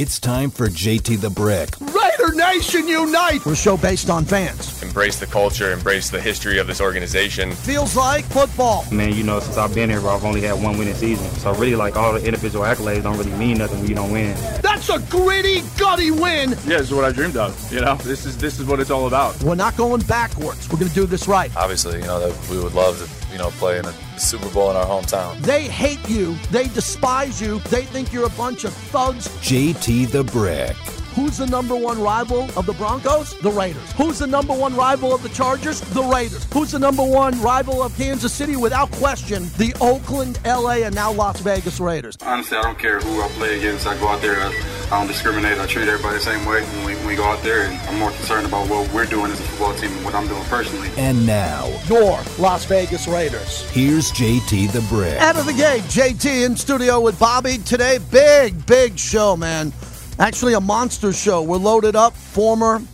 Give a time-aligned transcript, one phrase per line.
[0.00, 1.78] It's time for JT the Brick.
[1.78, 3.44] Raider Nation Unite!
[3.44, 4.82] We're a show based on fans.
[4.82, 7.52] Embrace the culture, embrace the history of this organization.
[7.52, 8.86] Feels like football.
[8.90, 11.28] Man, you know, since I've been here, I've only had one winning season.
[11.32, 14.34] So really, like, all the individual accolades don't really mean nothing when you don't win.
[14.62, 16.52] That's a gritty, gutty win!
[16.64, 17.70] Yeah, this is what I dreamed of.
[17.70, 19.38] You know, this is this is what it's all about.
[19.42, 20.66] We're not going backwards.
[20.70, 21.54] We're going to do this right.
[21.56, 24.70] Obviously, you know, that we would love to, you know, play in a Super Bowl
[24.70, 25.38] in our hometown.
[25.40, 26.34] They hate you.
[26.50, 27.58] They despise you.
[27.70, 29.28] They think you're a bunch of thugs.
[29.28, 30.76] JT the Brick.
[31.14, 33.36] Who's the number one rival of the Broncos?
[33.40, 33.90] The Raiders.
[33.92, 35.80] Who's the number one rival of the Chargers?
[35.80, 36.44] The Raiders.
[36.52, 38.54] Who's the number one rival of Kansas City?
[38.56, 42.16] Without question, the Oakland, LA, and now Las Vegas Raiders.
[42.22, 43.86] Honestly, I don't care who I play against.
[43.88, 44.36] I go out there.
[44.36, 44.48] I,
[44.86, 45.58] I don't discriminate.
[45.58, 47.64] I treat everybody the same way when we, when we go out there.
[47.66, 50.28] And I'm more concerned about what we're doing as a football team and what I'm
[50.28, 50.90] doing personally.
[50.96, 53.68] And now, Your Las Vegas Raiders.
[53.70, 55.18] here's JT the Brick.
[55.20, 57.98] Out of the gate, JT in studio with Bobby today.
[58.12, 59.72] Big, big show, man.
[60.20, 61.40] Actually, a monster show.
[61.40, 62.12] We're loaded up.
[62.12, 62.86] Former, and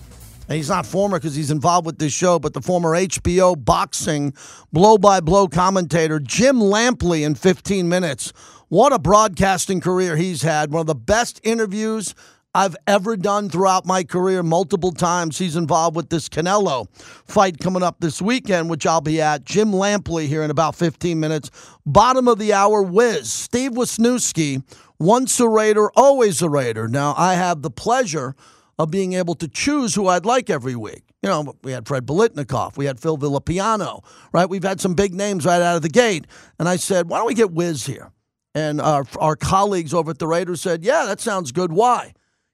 [0.57, 4.33] he's not former because he's involved with this show, but the former HBO boxing
[4.73, 8.33] blow by blow commentator, Jim Lampley, in 15 minutes.
[8.69, 10.71] What a broadcasting career he's had.
[10.71, 12.15] One of the best interviews
[12.55, 14.43] I've ever done throughout my career.
[14.43, 16.87] Multiple times he's involved with this Canelo
[17.27, 19.45] fight coming up this weekend, which I'll be at.
[19.45, 21.51] Jim Lampley here in about 15 minutes.
[21.85, 23.31] Bottom of the hour, Wiz.
[23.31, 24.63] Steve Wisniewski,
[24.99, 26.89] once a Raider, always a Raider.
[26.89, 28.35] Now, I have the pleasure
[28.79, 31.03] of being able to choose who I'd like every week.
[31.23, 34.49] You know, we had Fred Biletnikoff, we had Phil Villapiano, right?
[34.49, 36.27] We've had some big names right out of the gate.
[36.59, 38.13] And I said, why don't we get Wiz here?
[38.55, 41.73] And our, our colleagues over at the Raiders said, yeah, that sounds good.
[41.73, 42.13] Why?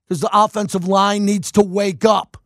[0.08, 2.36] Because the offensive line needs to wake up.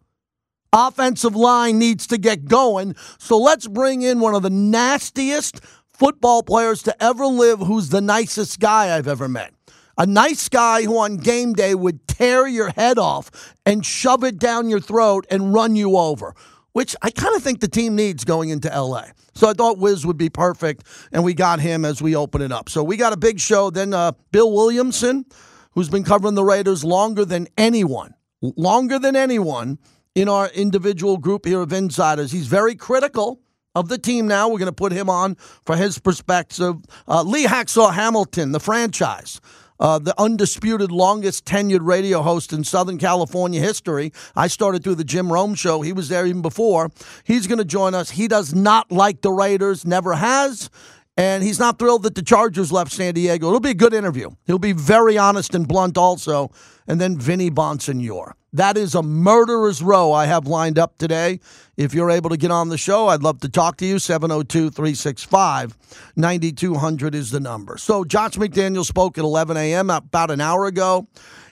[0.73, 2.97] Offensive line needs to get going.
[3.19, 8.03] So let's bring in one of the nastiest football players to ever live who's the
[8.03, 9.55] nicest guy I've ever met.
[9.99, 14.39] A nice guy who on game day would tear your head off and shove it
[14.39, 16.35] down your throat and run you over,
[16.73, 19.07] which I kind of think the team needs going into LA.
[19.35, 22.53] So I thought Wiz would be perfect, and we got him as we open it
[22.53, 22.69] up.
[22.69, 23.71] So we got a big show.
[23.71, 25.25] Then uh, Bill Williamson,
[25.73, 29.79] who's been covering the Raiders longer than anyone, longer than anyone
[30.15, 32.33] in our individual group here of insiders.
[32.33, 33.41] He's very critical
[33.75, 34.49] of the team now.
[34.49, 36.77] We're going to put him on for his perspective.
[37.07, 39.41] Uh, Lee Hacksaw Hamilton, the franchise.
[39.79, 44.13] Uh, the undisputed longest tenured radio host in Southern California history.
[44.35, 45.83] I started through the Jim Rome show.
[45.83, 46.91] He was there even before.
[47.25, 48.11] He's going to join us.
[48.11, 50.71] He does not like the Raiders, never has.
[51.19, 53.49] And he's not thrilled that the Chargers left San Diego.
[53.49, 54.31] It'll be a good interview.
[54.45, 56.51] He'll be very honest and blunt also.
[56.87, 58.33] And then Vinny Bonsignore.
[58.57, 61.41] That is a murderer's row I have lined up today.
[61.77, 63.99] If you're able to get on the show, I'd love to talk to you.
[63.99, 65.77] 702 365
[66.17, 67.77] 9200 is the number.
[67.77, 69.91] So, Josh McDaniel spoke at 11 a.m.
[69.91, 71.07] about an hour ago,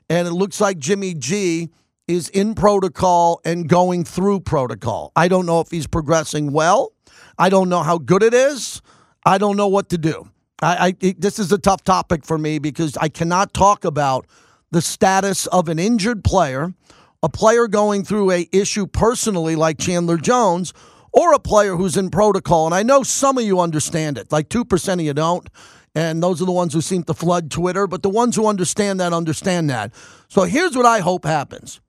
[0.08, 1.68] and it looks like Jimmy G
[2.08, 5.12] is in protocol and going through protocol.
[5.14, 6.92] I don't know if he's progressing well.
[7.36, 8.80] I don't know how good it is.
[9.26, 10.30] I don't know what to do.
[10.62, 14.26] I, I this is a tough topic for me because I cannot talk about
[14.74, 16.74] the status of an injured player,
[17.22, 20.74] a player going through a issue personally like Chandler Jones,
[21.12, 22.66] or a player who's in protocol.
[22.66, 25.48] And I know some of you understand it, like 2% of you don't.
[25.94, 28.98] And those are the ones who seem to flood Twitter, but the ones who understand
[28.98, 29.94] that understand that.
[30.26, 31.80] So here's what I hope happens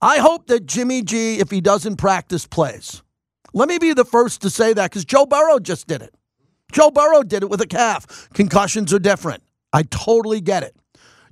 [0.00, 3.02] I hope that Jimmy G, if he doesn't practice, plays.
[3.52, 6.14] Let me be the first to say that because Joe Burrow just did it.
[6.70, 8.28] Joe Burrow did it with a calf.
[8.32, 9.42] Concussions are different.
[9.72, 10.77] I totally get it.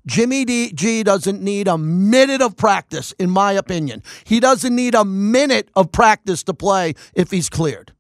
[0.07, 4.03] Jimmy D- G doesn't need a minute of practice, in my opinion.
[4.25, 7.93] He doesn't need a minute of practice to play if he's cleared.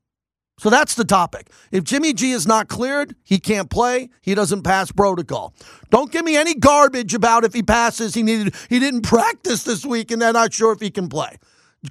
[0.58, 1.50] So that's the topic.
[1.70, 4.08] If Jimmy G is not cleared, he can't play.
[4.22, 5.54] He doesn't pass protocol.
[5.90, 8.14] Don't give me any garbage about if he passes.
[8.14, 11.36] He needed he didn't practice this week and they're not sure if he can play.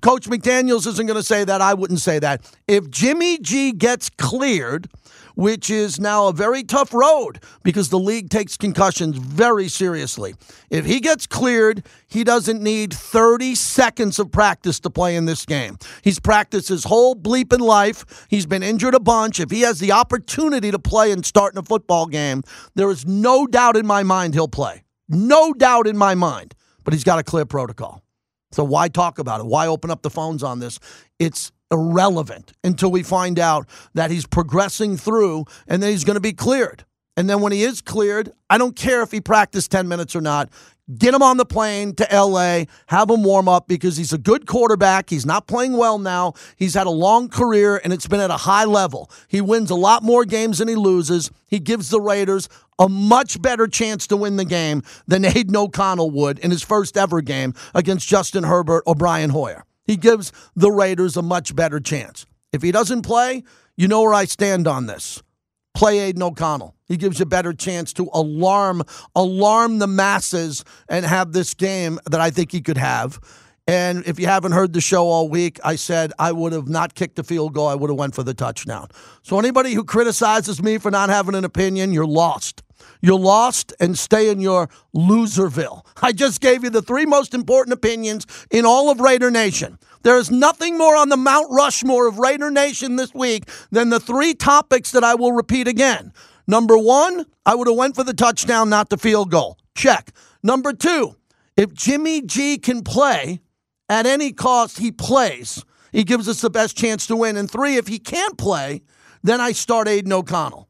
[0.01, 1.61] Coach McDaniels isn't going to say that.
[1.61, 2.51] I wouldn't say that.
[2.67, 4.89] If Jimmy G gets cleared,
[5.35, 10.35] which is now a very tough road because the league takes concussions very seriously.
[10.69, 15.45] If he gets cleared, he doesn't need 30 seconds of practice to play in this
[15.45, 15.77] game.
[16.03, 18.25] He's practiced his whole bleeping life.
[18.29, 19.39] He's been injured a bunch.
[19.39, 22.43] If he has the opportunity to play and start in a football game,
[22.75, 24.83] there is no doubt in my mind he'll play.
[25.07, 26.55] No doubt in my mind.
[26.83, 28.03] But he's got a clear protocol.
[28.51, 29.47] So why talk about it?
[29.47, 30.79] Why open up the phones on this?
[31.19, 36.21] It's irrelevant until we find out that he's progressing through and then he's going to
[36.21, 36.85] be cleared.
[37.17, 40.21] And then when he is cleared, I don't care if he practiced 10 minutes or
[40.21, 40.49] not.
[40.99, 44.45] Get him on the plane to LA, have him warm up because he's a good
[44.45, 45.09] quarterback.
[45.09, 46.33] He's not playing well now.
[46.57, 49.09] He's had a long career and it's been at a high level.
[49.27, 51.31] He wins a lot more games than he loses.
[51.47, 56.11] He gives the Raiders a much better chance to win the game than Aidan O'Connell
[56.11, 59.65] would in his first ever game against Justin Herbert or Brian Hoyer.
[59.85, 62.25] He gives the Raiders a much better chance.
[62.51, 63.43] If he doesn't play,
[63.77, 65.21] you know where I stand on this.
[65.75, 66.73] Play Aidan O'Connell.
[66.85, 68.83] He gives you a better chance to alarm
[69.15, 73.19] alarm the masses and have this game that I think he could have.
[73.67, 76.93] And if you haven't heard the show all week, I said I would have not
[76.93, 77.67] kicked the field goal.
[77.67, 78.89] I would have went for the touchdown.
[79.23, 82.61] So anybody who criticizes me for not having an opinion, you're lost.
[83.01, 85.83] You're lost and stay in your loserville.
[86.01, 89.79] I just gave you the three most important opinions in all of Raider Nation.
[90.03, 93.99] There is nothing more on the Mount Rushmore of Raider Nation this week than the
[93.99, 96.13] three topics that I will repeat again.
[96.47, 99.57] Number one, I would have went for the touchdown, not the field goal.
[99.73, 100.11] Check.
[100.43, 101.15] Number two,
[101.57, 103.41] if Jimmy G can play
[103.89, 105.63] at any cost, he plays.
[105.91, 107.37] He gives us the best chance to win.
[107.37, 108.81] And three, if he can't play,
[109.23, 110.69] then I start Aidan O'Connell.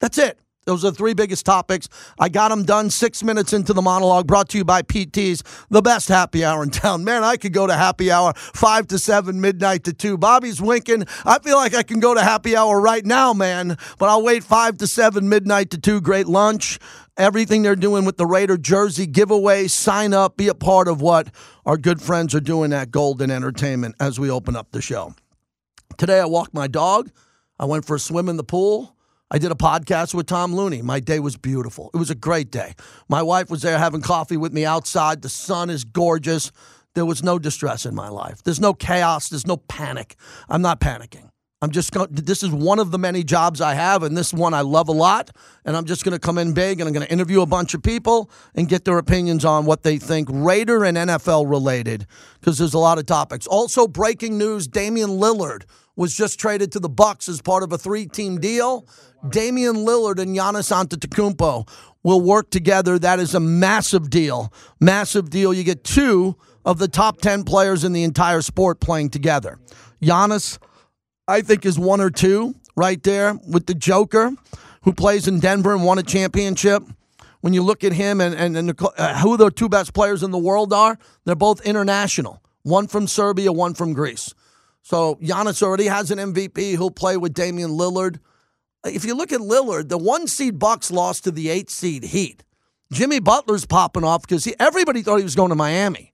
[0.00, 0.38] That's it.
[0.64, 1.88] Those are the three biggest topics.
[2.18, 5.82] I got them done six minutes into the monologue, brought to you by PT's, the
[5.82, 7.04] best happy hour in town.
[7.04, 10.16] Man, I could go to happy hour five to seven, midnight to two.
[10.16, 11.04] Bobby's winking.
[11.24, 14.42] I feel like I can go to happy hour right now, man, but I'll wait
[14.42, 16.00] five to seven, midnight to two.
[16.00, 16.78] Great lunch.
[17.16, 19.68] Everything they're doing with the Raider jersey giveaway.
[19.68, 21.32] Sign up, be a part of what
[21.64, 25.14] our good friends are doing at Golden Entertainment as we open up the show.
[25.96, 27.10] Today, I walked my dog.
[27.58, 28.93] I went for a swim in the pool.
[29.30, 30.82] I did a podcast with Tom Looney.
[30.82, 31.90] My day was beautiful.
[31.94, 32.74] It was a great day.
[33.08, 35.22] My wife was there having coffee with me outside.
[35.22, 36.52] The sun is gorgeous.
[36.94, 38.42] There was no distress in my life.
[38.42, 39.28] There's no chaos.
[39.28, 40.16] There's no panic.
[40.48, 41.30] I'm not panicking.
[41.64, 42.08] I'm just going.
[42.10, 44.92] This is one of the many jobs I have, and this one I love a
[44.92, 45.30] lot.
[45.64, 47.72] And I'm just going to come in big, and I'm going to interview a bunch
[47.72, 52.06] of people and get their opinions on what they think Raider and NFL related,
[52.38, 53.46] because there's a lot of topics.
[53.46, 55.64] Also, breaking news: Damian Lillard
[55.96, 58.86] was just traded to the Bucks as part of a three-team deal.
[59.26, 61.66] Damian Lillard and Giannis Antetokounmpo
[62.02, 62.98] will work together.
[62.98, 64.52] That is a massive deal.
[64.80, 65.54] Massive deal.
[65.54, 69.58] You get two of the top 10 players in the entire sport playing together.
[70.02, 70.58] Giannis,
[71.26, 74.32] I think, is one or two right there with the Joker,
[74.82, 76.82] who plays in Denver and won a championship.
[77.40, 80.30] When you look at him and, and, and uh, who the two best players in
[80.30, 82.42] the world are, they're both international.
[82.62, 84.34] One from Serbia, one from Greece.
[84.82, 86.58] So Giannis already has an MVP.
[86.58, 88.18] He'll play with Damian Lillard
[88.84, 92.44] if you look at Lillard, the one seed Bucks lost to the eight seed Heat.
[92.92, 96.13] Jimmy Butler's popping off because everybody thought he was going to Miami.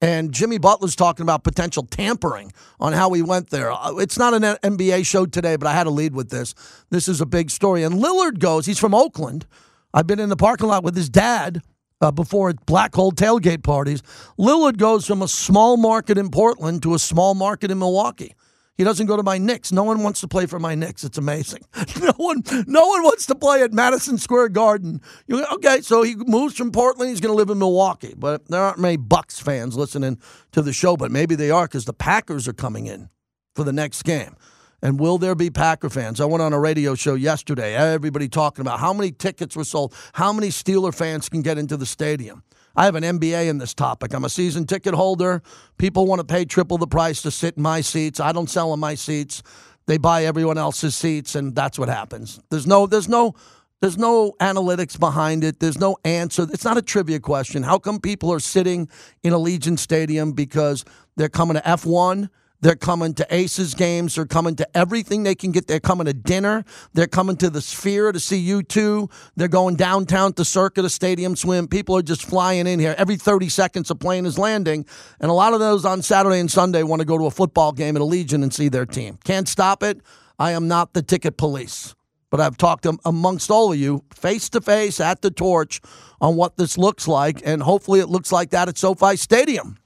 [0.00, 3.70] And Jimmy Butler's talking about potential tampering on how he went there.
[3.70, 6.54] Uh, it's not an NBA show today, but I had to lead with this.
[6.88, 7.82] This is a big story.
[7.82, 9.46] And Lillard goes, he's from Oakland.
[9.92, 11.62] I've been in the parking lot with his dad
[12.00, 14.02] uh, before black hole tailgate parties.
[14.38, 18.34] Lillard goes from a small market in Portland to a small market in Milwaukee.
[18.76, 19.72] He doesn't go to my Knicks.
[19.72, 21.04] No one wants to play for my Knicks.
[21.04, 21.62] It's amazing.
[22.00, 25.02] No one, no one wants to play at Madison Square Garden.
[25.26, 27.10] You, okay, so he moves from Portland.
[27.10, 28.14] He's going to live in Milwaukee.
[28.16, 30.18] But there aren't many Bucks fans listening
[30.52, 30.96] to the show.
[30.96, 33.10] But maybe they are because the Packers are coming in
[33.54, 34.34] for the next game.
[34.82, 36.20] And will there be Packer fans?
[36.20, 37.74] I went on a radio show yesterday.
[37.74, 41.76] Everybody talking about how many tickets were sold, how many Steeler fans can get into
[41.76, 42.42] the stadium.
[42.76, 44.14] I have an MBA in this topic.
[44.14, 45.42] I'm a season ticket holder.
[45.78, 48.20] People want to pay triple the price to sit in my seats.
[48.20, 49.42] I don't sell in my seats.
[49.86, 52.40] They buy everyone else's seats, and that's what happens.
[52.50, 53.34] There's no, there's no,
[53.80, 55.58] there's no analytics behind it.
[55.58, 56.46] There's no answer.
[56.52, 57.62] It's not a trivia question.
[57.62, 58.88] How come people are sitting
[59.22, 60.84] in Allegiant Stadium because
[61.16, 62.28] they're coming to F1
[62.60, 64.14] they're coming to Aces games.
[64.14, 65.66] They're coming to everything they can get.
[65.66, 66.64] They're coming to dinner.
[66.92, 69.10] They're coming to the Sphere to see U2.
[69.36, 71.68] They're going downtown to Circa to Stadium Swim.
[71.68, 72.94] People are just flying in here.
[72.98, 74.84] Every 30 seconds, a plane is landing.
[75.20, 77.72] And a lot of those on Saturday and Sunday want to go to a football
[77.72, 79.18] game at Allegiant and see their team.
[79.24, 80.00] Can't stop it.
[80.38, 81.94] I am not the ticket police.
[82.30, 85.80] But I've talked amongst all of you face to face at the torch
[86.20, 87.42] on what this looks like.
[87.44, 89.79] And hopefully it looks like that at SoFi Stadium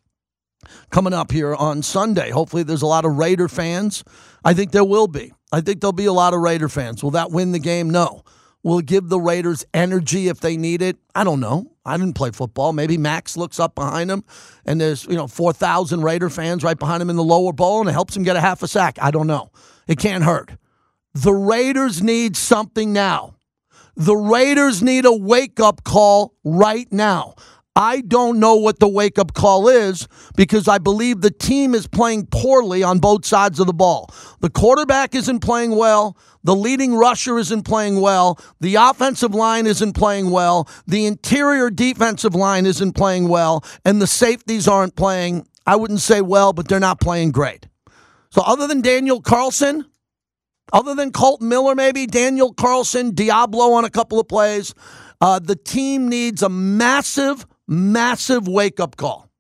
[0.91, 2.31] coming up here on Sunday.
[2.31, 4.05] Hopefully, there's a lot of Raider fans.
[4.45, 5.33] I think there will be.
[5.53, 7.03] I think there'll be a lot of Raider fans.
[7.03, 7.91] Will that win the game?
[7.91, 8.25] No.
[8.65, 10.97] Will give the Raiders energy if they need it?
[11.15, 11.71] I don't know.
[11.85, 12.73] I didn't play football.
[12.73, 14.25] Maybe Max looks up behind him
[14.65, 17.91] and there's, you know, 4,000 Raider fans right behind him in the lower bowl and
[17.91, 18.97] it helps him get a half a sack.
[19.03, 19.51] I don't know.
[19.87, 20.53] It can't hurt.
[21.13, 23.37] The Raiders need something now.
[23.97, 27.35] The Raiders need a wake up call right now.
[27.77, 31.89] I don't know what the wake up call is because I believe the team is
[31.89, 34.15] playing poorly on both sides of the ball.
[34.41, 36.17] The quarterback isn't playing well.
[36.45, 38.39] The leading rusher isn't playing well.
[38.61, 40.69] The offensive line isn't playing well.
[40.87, 43.65] The interior defensive line isn't playing well.
[43.85, 47.67] And the safeties aren't playing, I wouldn't say well, but they're not playing great.
[48.31, 49.87] So, other than Daniel Carlson,
[50.73, 54.75] other than Colt Miller, maybe Daniel Carlson, Diablo on a couple of plays,
[55.21, 59.31] uh, the team needs a massive, massive wake up call.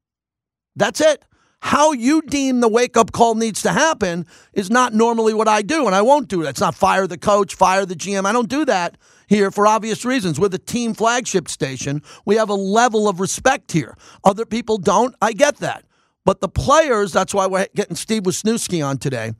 [0.77, 1.25] That's it.
[1.61, 5.63] How you deem the wake up call needs to happen is not normally what I
[5.63, 6.51] do, and I won't do that.
[6.51, 8.27] It's not fire the coach, fire the GM.
[8.27, 10.39] I don't do that here for obvious reasons.
[10.39, 12.03] We're the team flagship station.
[12.27, 13.97] We have a level of respect here.
[14.25, 15.15] Other people don't.
[15.23, 15.87] I get that.
[16.27, 19.33] But the players, that's why we're getting Steve Wisniewski on today,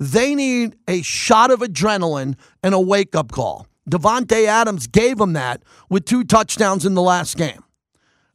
[0.00, 3.68] they need a shot of adrenaline and a wake up call.
[3.88, 7.62] Davante Adams gave them that with two touchdowns in the last game.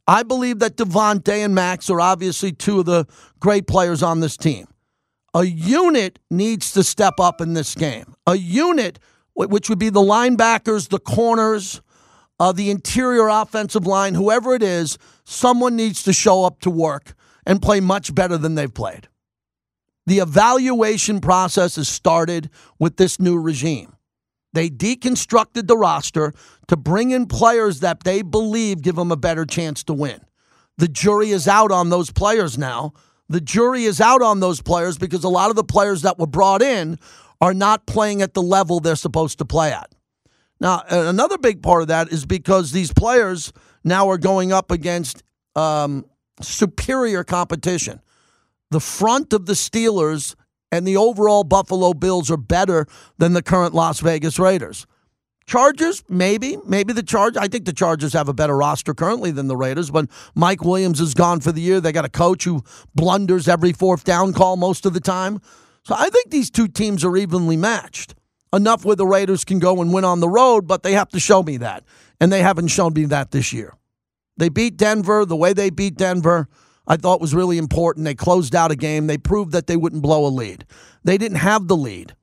[0.06, 3.06] I believe that Davante and Max are obviously two of the
[3.40, 4.66] great players on this team.
[5.32, 8.14] A unit needs to step up in this game.
[8.26, 8.98] A unit,
[9.34, 11.80] which would be the linebackers, the corners,
[12.38, 17.14] uh, the interior offensive line, whoever it is, someone needs to show up to work
[17.46, 19.08] and play much better than they've played.
[20.06, 23.93] The evaluation process has started with this new regime.
[24.54, 26.32] They deconstructed the roster
[26.68, 30.20] to bring in players that they believe give them a better chance to win.
[30.78, 32.92] The jury is out on those players now.
[33.28, 36.26] The jury is out on those players because a lot of the players that were
[36.26, 36.98] brought in
[37.40, 39.92] are not playing at the level they're supposed to play at.
[40.60, 45.22] Now, another big part of that is because these players now are going up against
[45.56, 46.04] um,
[46.40, 48.00] superior competition.
[48.70, 50.36] The front of the Steelers
[50.74, 52.86] and the overall Buffalo Bills are better
[53.18, 54.86] than the current Las Vegas Raiders.
[55.46, 57.40] Chargers, maybe, maybe the Chargers.
[57.40, 61.00] I think the Chargers have a better roster currently than the Raiders, but Mike Williams
[61.00, 61.80] is gone for the year.
[61.80, 62.64] They got a coach who
[62.94, 65.40] blunders every fourth down call most of the time.
[65.84, 68.14] So I think these two teams are evenly matched.
[68.52, 71.20] Enough where the Raiders can go and win on the road, but they have to
[71.20, 71.84] show me that.
[72.20, 73.74] And they haven't shown me that this year.
[74.36, 76.48] They beat Denver the way they beat Denver.
[76.86, 78.04] I thought was really important.
[78.04, 79.06] They closed out a game.
[79.06, 80.66] They proved that they wouldn't blow a lead.
[81.02, 82.14] They didn't have the lead.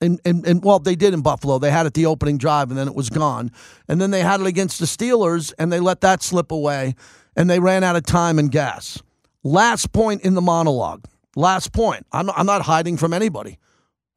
[0.00, 1.58] And, and, and well, they did in Buffalo.
[1.58, 3.50] They had it the opening drive and then it was gone.
[3.88, 6.94] And then they had it against the Steelers and they let that slip away
[7.34, 9.02] and they ran out of time and gas.
[9.42, 11.04] Last point in the monologue.
[11.34, 12.06] Last point.
[12.12, 13.58] I'm, I'm not hiding from anybody.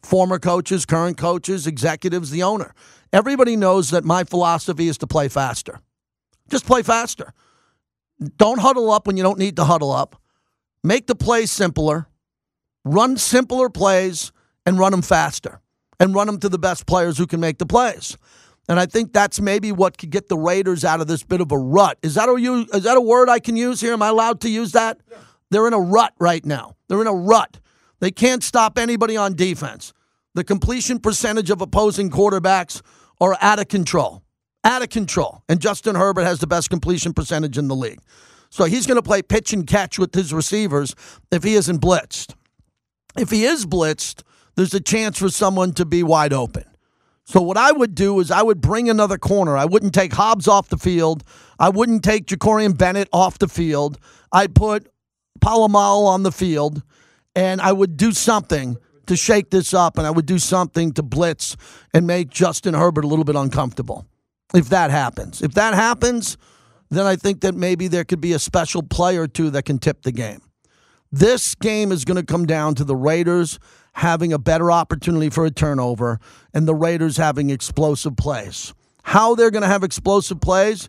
[0.04, 2.74] Former coaches, current coaches, executives, the owner.
[3.12, 5.80] Everybody knows that my philosophy is to play faster.
[6.50, 7.34] Just play faster.
[8.38, 10.22] Don't huddle up when you don't need to huddle up.
[10.84, 12.08] Make the plays simpler.
[12.84, 14.32] Run simpler plays
[14.66, 15.62] and run them faster
[16.00, 18.18] and run them to the best players who can make the plays.
[18.68, 21.52] And I think that's maybe what could get the Raiders out of this bit of
[21.52, 21.98] a rut.
[22.04, 22.36] Is that a
[22.76, 23.94] is that a word I can use here?
[23.94, 25.00] Am I allowed to use that?
[25.10, 25.18] Yeah.
[25.50, 26.76] They're in a rut right now.
[26.88, 27.60] They're in a rut.
[28.00, 29.94] They can't stop anybody on defense.
[30.36, 32.82] The completion percentage of opposing quarterbacks
[33.20, 34.24] are out of control
[34.64, 35.44] out of control.
[35.48, 38.00] And Justin Herbert has the best completion percentage in the league.
[38.50, 40.96] So he's going to play pitch and catch with his receivers
[41.32, 42.34] if he isn't blitzed.
[43.18, 44.24] If he is blitzed,
[44.56, 46.64] there's a chance for someone to be wide open.
[47.26, 49.56] So what I would do is I would bring another corner.
[49.56, 51.24] I wouldn't take Hobbs off the field.
[51.60, 54.00] I wouldn't take Jakorian Bennett off the field.
[54.32, 54.92] I'd put
[55.40, 56.82] Polamalu on the field,
[57.36, 61.04] and I would do something to shake this up, and I would do something to
[61.04, 61.56] blitz
[61.94, 64.08] and make Justin Herbert a little bit uncomfortable
[64.54, 65.42] if that happens.
[65.42, 66.38] If that happens,
[66.90, 69.80] then I think that maybe there could be a special play or two that can
[69.80, 70.42] tip the game.
[71.12, 73.60] This game is going to come down to the Raiders
[73.94, 76.20] having a better opportunity for a turnover
[76.54, 78.74] and the Raiders having explosive plays.
[79.04, 80.88] How they're going to have explosive plays,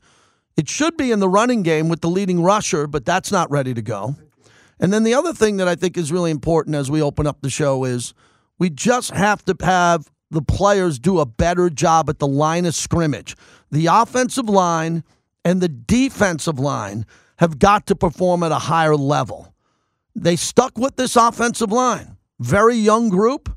[0.56, 3.72] it should be in the running game with the leading rusher, but that's not ready
[3.72, 4.16] to go.
[4.78, 7.40] And then the other thing that I think is really important as we open up
[7.40, 8.14] the show is
[8.58, 12.74] we just have to have the players do a better job at the line of
[12.74, 13.36] scrimmage.
[13.70, 15.04] The offensive line
[15.44, 17.04] and the defensive line
[17.38, 19.54] have got to perform at a higher level.
[20.14, 22.16] They stuck with this offensive line.
[22.38, 23.56] Very young group.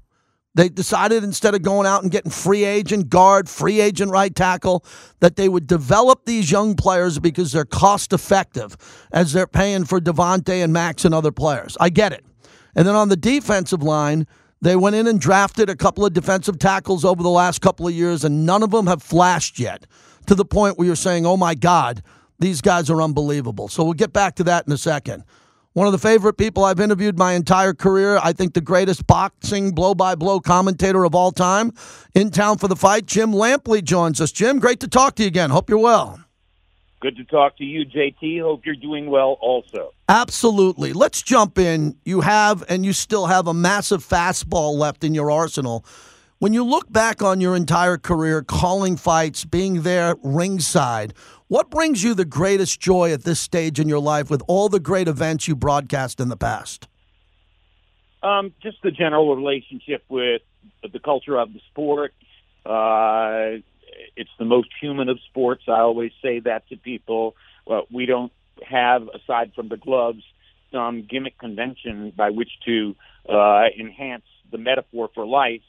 [0.55, 4.85] They decided instead of going out and getting free agent guard, free agent right tackle,
[5.19, 8.77] that they would develop these young players because they're cost effective
[9.11, 11.75] as they're paying for Davante and Max and other players.
[11.79, 12.23] I get it.
[12.75, 14.27] And then on the defensive line,
[14.63, 17.93] they went in and drafted a couple of defensive tackles over the last couple of
[17.93, 19.85] years, and none of them have flashed yet
[20.25, 22.01] to the point where you're saying, oh my God,
[22.39, 23.67] these guys are unbelievable.
[23.67, 25.25] So we'll get back to that in a second.
[25.73, 28.19] One of the favorite people I've interviewed my entire career.
[28.23, 31.73] I think the greatest boxing blow by blow commentator of all time.
[32.15, 34.31] In town for the fight, Jim Lampley joins us.
[34.31, 35.49] Jim, great to talk to you again.
[35.49, 36.22] Hope you're well.
[37.03, 38.41] Good to talk to you, JT.
[38.41, 39.93] Hope you're doing well also.
[40.07, 40.93] Absolutely.
[40.93, 41.97] Let's jump in.
[42.05, 45.83] You have, and you still have, a massive fastball left in your arsenal.
[46.39, 51.13] When you look back on your entire career, calling fights, being there ringside,
[51.49, 54.79] what brings you the greatest joy at this stage in your life with all the
[54.79, 56.87] great events you broadcast in the past?
[58.21, 60.41] Um, just the general relationship with
[60.89, 62.13] the culture of the sport.
[62.65, 63.59] Uh,
[64.15, 65.63] it's the most human of sports.
[65.67, 67.35] I always say that to people.
[67.65, 68.31] Well, we don't
[68.67, 70.23] have, aside from the gloves,
[70.71, 72.95] some gimmick convention by which to
[73.29, 75.61] uh, enhance the metaphor for life.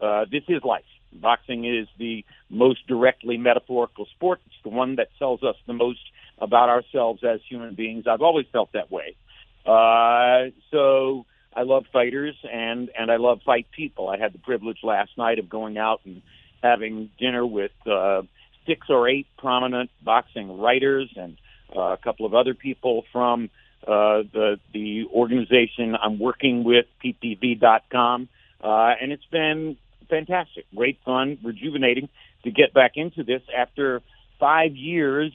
[0.00, 0.84] Uh, this is life.
[1.12, 4.40] Boxing is the most directly metaphorical sport.
[4.46, 6.00] It's the one that tells us the most
[6.38, 8.04] about ourselves as human beings.
[8.06, 9.16] I've always felt that way.
[9.66, 14.08] Uh, so I love fighters and and I love fight people.
[14.08, 16.22] I had the privilege last night of going out and
[16.62, 18.22] having dinner with uh,
[18.66, 21.36] six or eight prominent boxing writers and
[21.74, 23.50] uh, a couple of other people from
[23.86, 28.28] uh, the the organization I'm working with, PPV.com,
[28.62, 29.76] uh, and it's been
[30.08, 32.08] fantastic, great fun, rejuvenating
[32.44, 34.02] to get back into this after
[34.38, 35.32] five years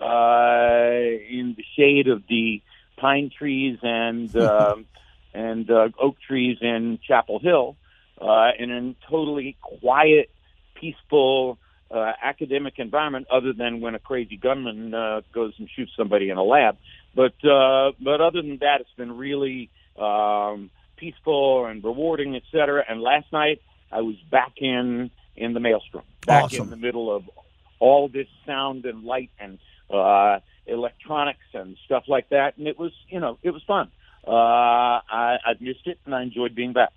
[0.00, 0.90] uh,
[1.28, 2.62] in the shade of the
[2.96, 4.76] pine trees and uh,
[5.34, 7.76] and uh, oak trees in Chapel Hill,
[8.20, 10.30] uh, in a totally quiet
[10.82, 11.58] peaceful
[11.90, 16.36] uh, academic environment, other than when a crazy gunman uh, goes and shoots somebody in
[16.36, 16.76] a lab.
[17.14, 22.82] But uh, but other than that, it's been really um, peaceful and rewarding, et cetera.
[22.88, 23.58] And last night,
[23.90, 26.64] I was back in in the maelstrom, back Awesome.
[26.64, 27.22] in the middle of
[27.78, 29.58] all this sound and light and
[29.90, 33.86] uh, electronics and stuff like that, and it was you know it was fun.
[34.26, 36.92] Uh, I, I missed it, and I enjoyed being back.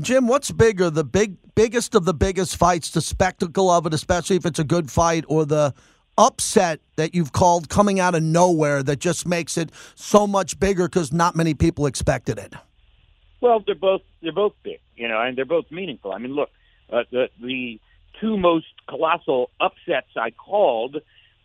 [0.00, 4.36] Jim, what's bigger, the big biggest of the biggest fights, the spectacle of it, especially
[4.36, 5.74] if it's a good fight, or the
[6.18, 10.88] upset that you've called coming out of nowhere that just makes it so much bigger
[10.88, 12.54] because not many people expected it?
[13.40, 16.12] Well, they're both they're both big, you know, and they're both meaningful.
[16.12, 16.50] I mean, look,
[16.92, 17.80] uh, the the
[18.20, 20.96] two most colossal upsets I called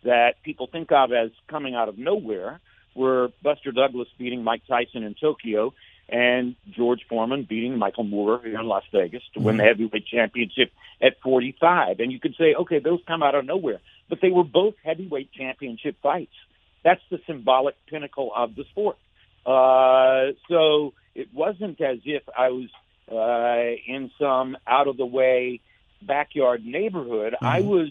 [0.02, 2.60] that people think of as coming out of nowhere
[2.94, 5.72] were Buster Douglas beating Mike Tyson in Tokyo
[6.08, 10.70] and George Foreman beating Michael Moorer here in Las Vegas to win the heavyweight championship
[11.00, 12.00] at 45.
[12.00, 15.32] And you could say, okay, those come out of nowhere, but they were both heavyweight
[15.32, 16.34] championship fights.
[16.82, 18.98] That's the symbolic pinnacle of the sport.
[19.46, 22.68] Uh, so it wasn't as if I was
[23.10, 25.60] uh, in some out of the way
[26.02, 27.34] backyard neighborhood.
[27.40, 27.88] I was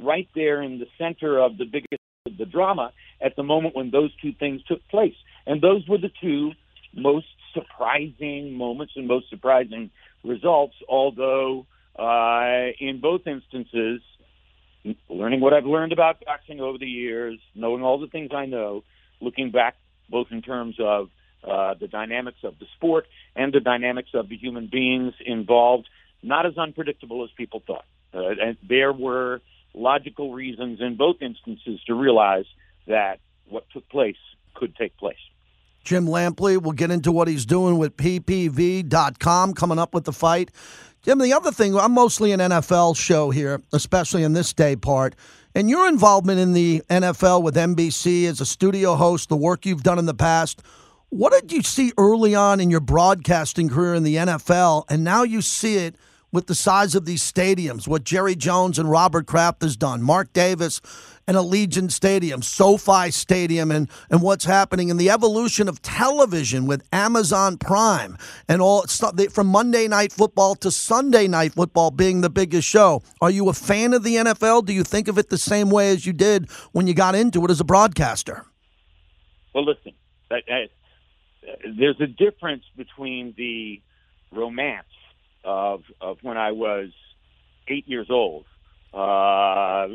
[0.00, 3.90] right there in the center of the biggest of the drama at the moment when
[3.90, 5.14] those two things took place.
[5.46, 6.52] And those were the two
[6.94, 9.90] most surprising moments and most surprising
[10.22, 11.66] results, although
[11.98, 14.00] uh, in both instances,
[15.08, 18.84] learning what I've learned about boxing over the years, knowing all the things I know,
[19.20, 19.76] looking back
[20.08, 21.08] both in terms of
[21.42, 25.88] uh, the dynamics of the sport and the dynamics of the human beings involved,
[26.22, 27.84] not as unpredictable as people thought.
[28.14, 29.40] Uh, and there were
[29.74, 32.46] logical reasons in both instances to realize
[32.86, 34.16] that what took place
[34.54, 35.16] could take place.
[35.86, 36.60] Jim Lampley.
[36.60, 40.50] We'll get into what he's doing with PPV.com coming up with the fight.
[41.02, 45.14] Jim, the other thing, I'm mostly an NFL show here, especially in this day part.
[45.54, 49.84] And your involvement in the NFL with NBC as a studio host, the work you've
[49.84, 50.60] done in the past,
[51.08, 54.84] what did you see early on in your broadcasting career in the NFL?
[54.90, 55.94] And now you see it
[56.36, 60.34] with the size of these stadiums, what Jerry Jones and Robert Kraft has done, Mark
[60.34, 60.82] Davis
[61.26, 66.86] and Allegiant Stadium, SoFi Stadium, and, and what's happening in the evolution of television with
[66.92, 68.18] Amazon Prime
[68.50, 73.02] and all stuff from Monday Night Football to Sunday Night Football being the biggest show.
[73.22, 74.66] Are you a fan of the NFL?
[74.66, 77.46] Do you think of it the same way as you did when you got into
[77.46, 78.44] it as a broadcaster?
[79.54, 79.94] Well, listen,
[80.30, 80.68] I, I,
[81.78, 83.80] there's a difference between the
[84.32, 84.84] romance
[85.46, 86.90] of of when I was
[87.68, 88.44] eight years old,
[88.92, 89.88] uh,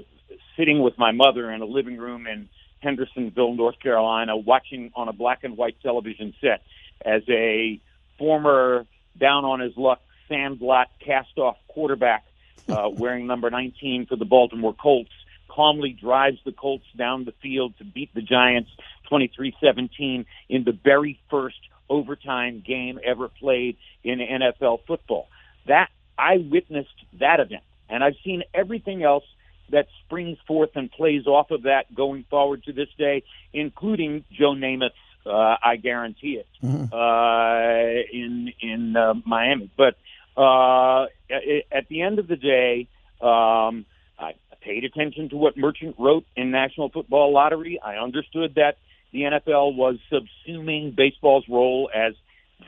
[0.57, 5.13] sitting with my mother in a living room in Hendersonville, North Carolina, watching on a
[5.13, 6.63] black and white television set
[7.05, 7.79] as a
[8.17, 8.85] former
[9.19, 12.25] down on his luck sandlot cast off quarterback
[12.69, 15.11] uh, wearing number 19 for the Baltimore Colts
[15.49, 18.69] calmly drives the Colts down the field to beat the Giants
[19.11, 21.57] 23-17 in the very first
[21.89, 25.27] overtime game ever played in NFL football.
[25.67, 29.23] That I witnessed that event, and I've seen everything else
[29.69, 34.53] that springs forth and plays off of that going forward to this day, including Joe
[34.53, 34.95] Namath's
[35.25, 39.69] uh, "I Guarantee It" uh, in in uh, Miami.
[39.77, 39.95] But
[40.37, 42.87] uh, at, at the end of the day,
[43.21, 43.85] um,
[44.19, 47.79] I, paid attention to what Merchant wrote in National Football Lottery.
[47.83, 48.77] I understood that
[49.11, 52.13] the NFL was subsuming baseball's role as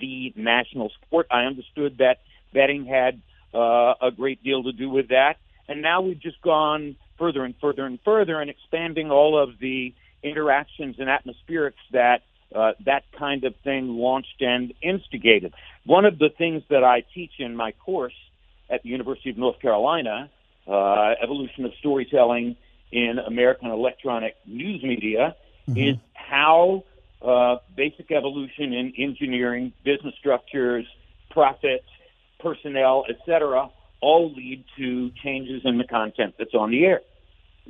[0.01, 1.27] the national sport.
[1.32, 2.21] I understood that
[2.53, 3.21] betting had
[3.53, 5.37] uh, a great deal to do with that.
[5.67, 9.93] And now we've just gone further and further and further and expanding all of the
[10.23, 12.23] interactions and atmospherics that
[12.55, 15.53] uh, that kind of thing launched and instigated.
[15.85, 18.13] One of the things that I teach in my course
[18.69, 20.29] at the University of North Carolina,
[20.67, 22.55] uh, Evolution of Storytelling
[22.91, 25.35] in American Electronic News Media,
[25.67, 25.79] mm-hmm.
[25.79, 26.83] is how
[27.23, 30.85] uh, basic evolution in engineering, business structures,
[31.31, 31.87] profits,
[32.43, 33.69] personnel, etc.,
[34.01, 37.01] all lead to changes in the content that's on the air.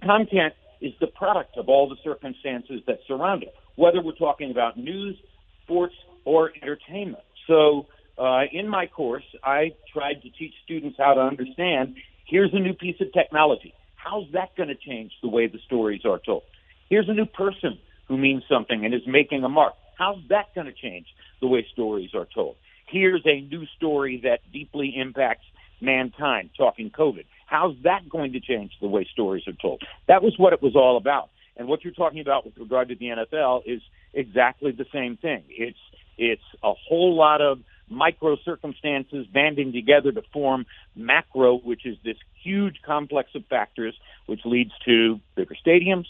[0.03, 4.75] Content is the product of all the circumstances that surround it, whether we're talking about
[4.75, 5.15] news,
[5.63, 5.93] sports,
[6.25, 7.23] or entertainment.
[7.47, 7.85] So,
[8.17, 12.73] uh, in my course, I tried to teach students how to understand here's a new
[12.73, 13.73] piece of technology.
[13.95, 16.43] How's that going to change the way the stories are told?
[16.89, 19.73] Here's a new person who means something and is making a mark.
[19.97, 21.07] How's that going to change
[21.41, 22.55] the way stories are told?
[22.87, 25.45] Here's a new story that deeply impacts
[25.81, 27.25] mankind, talking COVID.
[27.45, 29.83] How's that going to change the way stories are told?
[30.07, 31.29] That was what it was all about.
[31.55, 33.81] And what you're talking about with regard to the NFL is
[34.13, 35.43] exactly the same thing.
[35.49, 35.77] It's
[36.17, 40.65] it's a whole lot of micro circumstances banding together to form
[40.95, 46.05] macro, which is this huge complex of factors, which leads to bigger stadiums,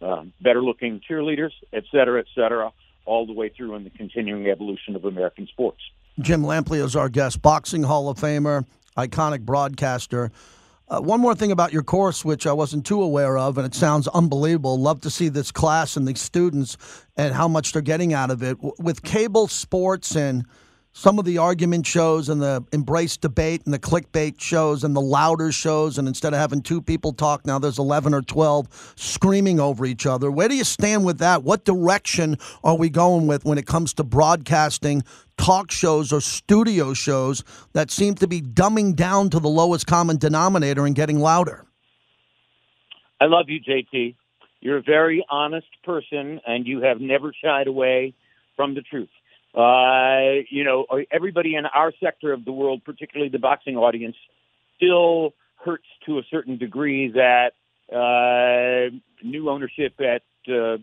[0.00, 2.72] um, better looking cheerleaders, et cetera, et cetera,
[3.04, 5.80] all the way through in the continuing evolution of American sports.
[6.20, 10.32] Jim Lampley is our guest, boxing Hall of Famer, iconic broadcaster.
[10.88, 13.74] Uh, one more thing about your course, which I wasn't too aware of, and it
[13.74, 14.80] sounds unbelievable.
[14.80, 16.76] Love to see this class and these students
[17.16, 18.56] and how much they're getting out of it.
[18.80, 20.44] With cable sports and
[20.92, 25.00] some of the argument shows and the embrace debate and the clickbait shows and the
[25.00, 29.60] louder shows and instead of having two people talk now there's 11 or 12 screaming
[29.60, 30.30] over each other.
[30.30, 31.44] Where do you stand with that?
[31.44, 35.02] What direction are we going with when it comes to broadcasting
[35.36, 40.16] talk shows or studio shows that seem to be dumbing down to the lowest common
[40.16, 41.64] denominator and getting louder?
[43.20, 44.14] I love you jt
[44.60, 48.14] you're a very honest person and you have never shied away
[48.56, 49.08] from the truth
[49.58, 54.16] uh, you know, everybody in our sector of the world, particularly the boxing audience,
[54.76, 57.52] still hurts to a certain degree that
[57.92, 58.94] uh,
[59.24, 60.76] new ownership at uh,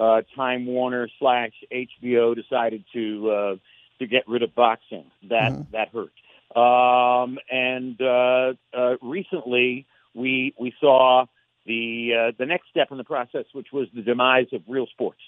[0.00, 3.56] uh, Time Warner slash HBO decided to uh,
[3.98, 5.10] to get rid of boxing.
[5.28, 5.72] That mm-hmm.
[5.72, 6.12] that hurt.
[6.54, 11.26] Um, and uh, uh, recently, we we saw
[11.66, 15.20] the uh, the next step in the process, which was the demise of Real Sports.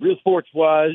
[0.00, 0.94] Real Sports was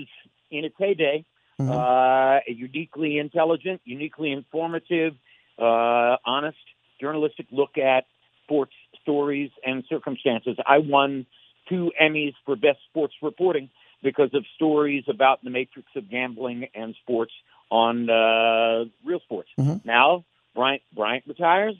[0.51, 1.25] in its heyday,
[1.59, 1.71] mm-hmm.
[1.71, 5.13] uh, a uniquely intelligent, uniquely informative,
[5.57, 6.57] uh, honest,
[6.99, 8.05] journalistic look at
[8.43, 10.57] sports stories and circumstances.
[10.65, 11.25] I won
[11.67, 13.69] two Emmys for best sports reporting
[14.01, 17.31] because of stories about the matrix of gambling and sports
[17.69, 19.49] on uh, real sports.
[19.59, 19.87] Mm-hmm.
[19.87, 21.75] Now, Bryant Bryant retires,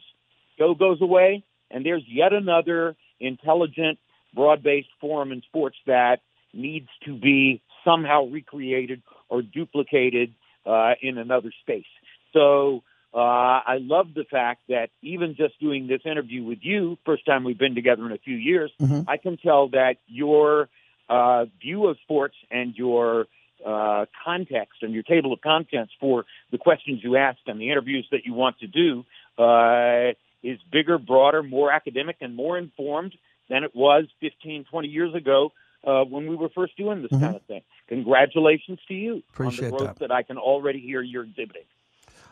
[0.58, 3.98] Joe goes away, and there's yet another intelligent,
[4.34, 6.20] broad-based forum in sports that
[6.54, 10.34] needs to be somehow recreated or duplicated
[10.66, 11.86] uh, in another space.
[12.34, 17.26] So uh, I love the fact that even just doing this interview with you, first
[17.26, 19.10] time we've been together in a few years, mm-hmm.
[19.10, 20.70] I can tell that your
[21.10, 23.26] uh, view of sports and your
[23.66, 28.08] uh, context and your table of contents for the questions you ask and the interviews
[28.12, 29.06] that you want to do
[29.42, 33.14] uh, is bigger, broader, more academic, and more informed
[33.50, 35.52] than it was 15, 20 years ago
[35.86, 37.24] uh, when we were first doing this mm-hmm.
[37.24, 37.62] kind of thing.
[37.88, 40.10] Congratulations to you Appreciate on the growth that.
[40.10, 41.64] that I can already hear you're exhibiting.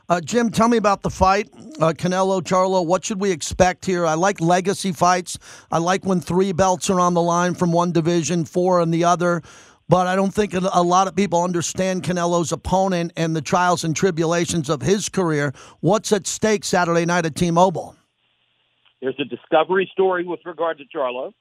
[0.10, 1.50] Uh, Jim, tell me about the fight.
[1.82, 4.06] Uh, Canelo, Charlo, what should we expect here?
[4.06, 5.38] I like legacy fights.
[5.70, 9.04] I like when three belts are on the line from one division, four in the
[9.04, 9.42] other.
[9.90, 13.96] But I don't think a lot of people understand Canelo's opponent and the trials and
[13.96, 15.54] tribulations of his career.
[15.80, 17.96] What's at stake Saturday night at T Mobile?
[19.02, 21.34] There's a discovery story with regard to Charlo.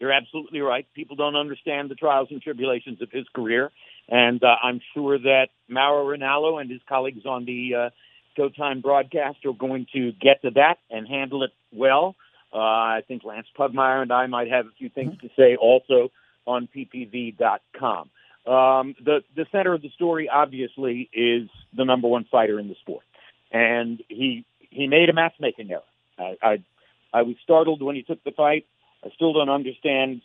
[0.00, 0.86] You're absolutely right.
[0.94, 3.70] People don't understand the trials and tribulations of his career,
[4.08, 7.90] and uh, I'm sure that Mauro Ranallo and his colleagues on the uh,
[8.36, 12.16] Showtime broadcast are going to get to that and handle it well.
[12.52, 16.10] Uh, I think Lance Pugmire and I might have a few things to say also
[16.46, 18.10] on ppv.com.
[18.46, 22.74] Um, the the center of the story obviously is the number one fighter in the
[22.80, 23.04] sport,
[23.50, 25.82] and he he made a matchmaking error.
[26.18, 26.64] I, I
[27.12, 28.66] I was startled when he took the fight.
[29.04, 30.22] I still don't understand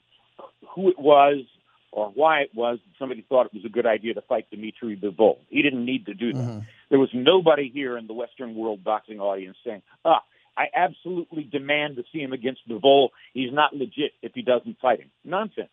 [0.74, 1.44] who it was
[1.92, 4.96] or why it was that somebody thought it was a good idea to fight Dimitri
[4.96, 5.38] Bivol.
[5.50, 6.40] He didn't need to do that.
[6.40, 6.60] Mm-hmm.
[6.90, 10.22] There was nobody here in the Western world boxing audience saying, ah,
[10.56, 13.10] I absolutely demand to see him against Bivol.
[13.34, 15.10] He's not legit if he doesn't fight him.
[15.24, 15.70] Nonsense.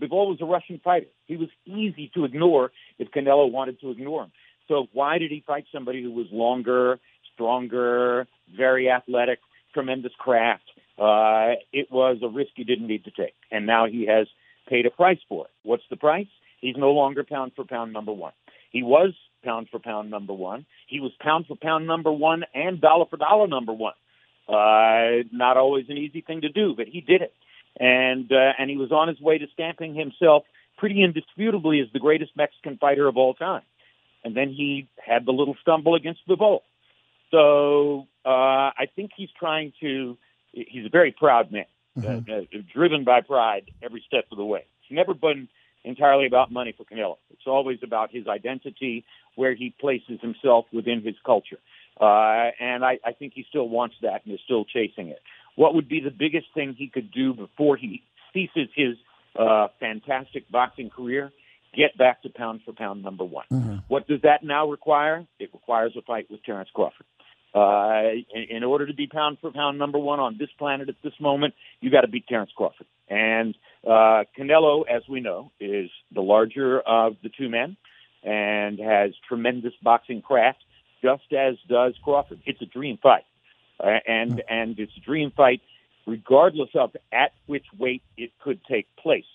[0.00, 1.06] Bivol was a Russian fighter.
[1.26, 4.32] He was easy to ignore if Canelo wanted to ignore him.
[4.68, 6.98] So why did he fight somebody who was longer,
[7.32, 9.38] stronger, very athletic,
[9.72, 10.64] tremendous craft?
[10.98, 14.28] Uh, it was a risk he didn't need to take, and now he has
[14.68, 15.50] paid a price for it.
[15.62, 16.28] What's the price?
[16.60, 18.32] He's no longer pound for pound number one.
[18.70, 19.12] He was
[19.44, 20.66] pound for pound number one.
[20.86, 23.94] He was pound for pound number one and dollar for dollar number one.
[24.48, 27.32] Uh, not always an easy thing to do, but he did it,
[27.78, 30.44] and uh, and he was on his way to stamping himself
[30.76, 33.62] pretty indisputably as the greatest Mexican fighter of all time.
[34.24, 36.60] And then he had the little stumble against Bivol.
[37.30, 40.16] So uh, I think he's trying to.
[40.54, 41.66] He's a very proud man,
[41.98, 42.30] mm-hmm.
[42.30, 44.64] uh, uh, driven by pride every step of the way.
[44.82, 45.48] It's never been
[45.82, 47.16] entirely about money for Canelo.
[47.30, 51.58] It's always about his identity, where he places himself within his culture.
[52.00, 55.20] Uh, and I, I think he still wants that and is still chasing it.
[55.56, 58.96] What would be the biggest thing he could do before he ceases his
[59.38, 61.32] uh, fantastic boxing career?
[61.76, 63.46] Get back to pound for pound number one.
[63.52, 63.76] Mm-hmm.
[63.88, 65.26] What does that now require?
[65.40, 67.06] It requires a fight with Terrence Crawford.
[67.54, 70.96] Uh, in, in order to be pound for pound number one on this planet at
[71.04, 72.86] this moment, you got to beat Terrence Crawford.
[73.08, 73.54] And
[73.86, 77.76] uh, Canelo, as we know, is the larger of the two men
[78.24, 80.64] and has tremendous boxing craft,
[81.00, 82.40] just as does Crawford.
[82.44, 83.24] It's a dream fight,
[83.78, 85.60] uh, and and it's a dream fight,
[86.06, 89.26] regardless of at which weight it could take place.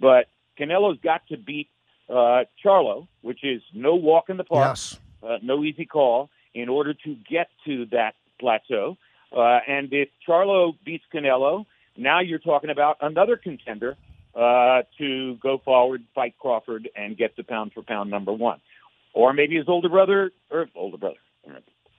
[0.00, 0.26] But
[0.58, 1.68] Canelo's got to beat
[2.08, 4.98] uh, Charlo, which is no walk in the park, yes.
[5.22, 8.96] uh, no easy call in order to get to that plateau.
[9.34, 11.66] Uh, and if Charlo beats Canelo,
[11.96, 13.96] now you're talking about another contender
[14.34, 18.60] uh, to go forward, fight Crawford, and get the pound for pound number one.
[19.12, 21.16] Or maybe his older brother, or older brother,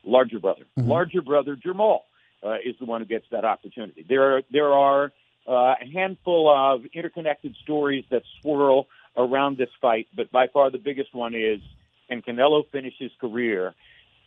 [0.04, 0.90] larger brother, mm-hmm.
[0.90, 2.02] larger brother Jermall
[2.44, 4.06] uh, is the one who gets that opportunity.
[4.08, 5.12] There are there are
[5.48, 10.78] uh, a handful of interconnected stories that swirl around this fight, but by far the
[10.78, 11.60] biggest one is
[12.08, 13.74] can Canelo finish his career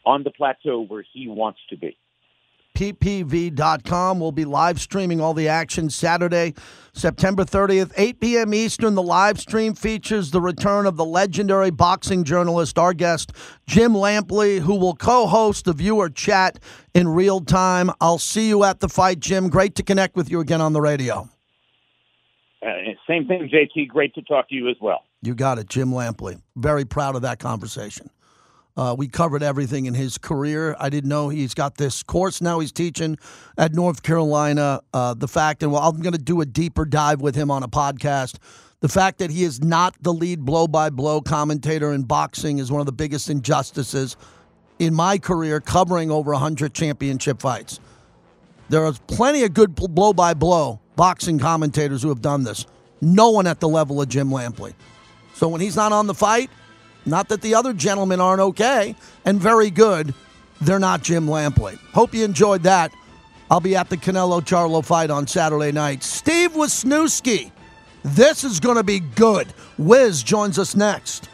[0.05, 1.97] on the plateau where he wants to be.
[2.75, 4.19] PPV.com.
[4.19, 6.55] We'll be live streaming all the action Saturday,
[6.95, 8.55] September 30th, 8 p.m.
[8.55, 8.95] Eastern.
[8.95, 13.33] The live stream features the return of the legendary boxing journalist, our guest,
[13.67, 16.59] Jim Lampley, who will co host the viewer chat
[16.95, 17.91] in real time.
[18.01, 19.49] I'll see you at the fight, Jim.
[19.49, 21.29] Great to connect with you again on the radio.
[22.65, 22.69] Uh,
[23.07, 23.89] same thing, JT.
[23.89, 25.05] Great to talk to you as well.
[25.21, 26.41] You got it, Jim Lampley.
[26.57, 28.09] Very proud of that conversation.
[28.77, 30.75] Uh, we covered everything in his career.
[30.79, 33.19] I didn't know he's got this course now he's teaching
[33.59, 34.81] at North Carolina.
[34.95, 37.63] Uh, the fact, and well, I'm going to do a deeper dive with him on
[37.63, 38.37] a podcast.
[38.81, 42.73] The fact that he is not the lead blow by blow commentator in boxing is
[42.73, 44.17] one of the biggest injustices
[44.79, 47.79] in my career covering over 100 championship fights.
[48.71, 52.67] There are plenty of good blow by blow boxing commentators who have done this.
[53.01, 54.75] No one at the level of Jim Lampley.
[55.35, 56.51] So when he's not on the fight,
[57.05, 60.15] not that the other gentlemen aren't okay and very good.
[60.61, 61.79] They're not Jim Lampley.
[61.93, 62.93] Hope you enjoyed that.
[63.51, 66.03] I'll be at the Canelo Charlo fight on Saturday night.
[66.03, 67.51] Steve Wisniewski.
[68.05, 69.53] This is going to be good.
[69.79, 71.29] Wiz joins us next.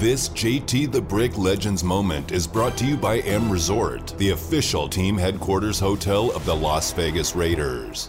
[0.00, 4.88] This JT the Brick Legends moment is brought to you by M Resort, the official
[4.88, 8.08] team headquarters hotel of the Las Vegas Raiders.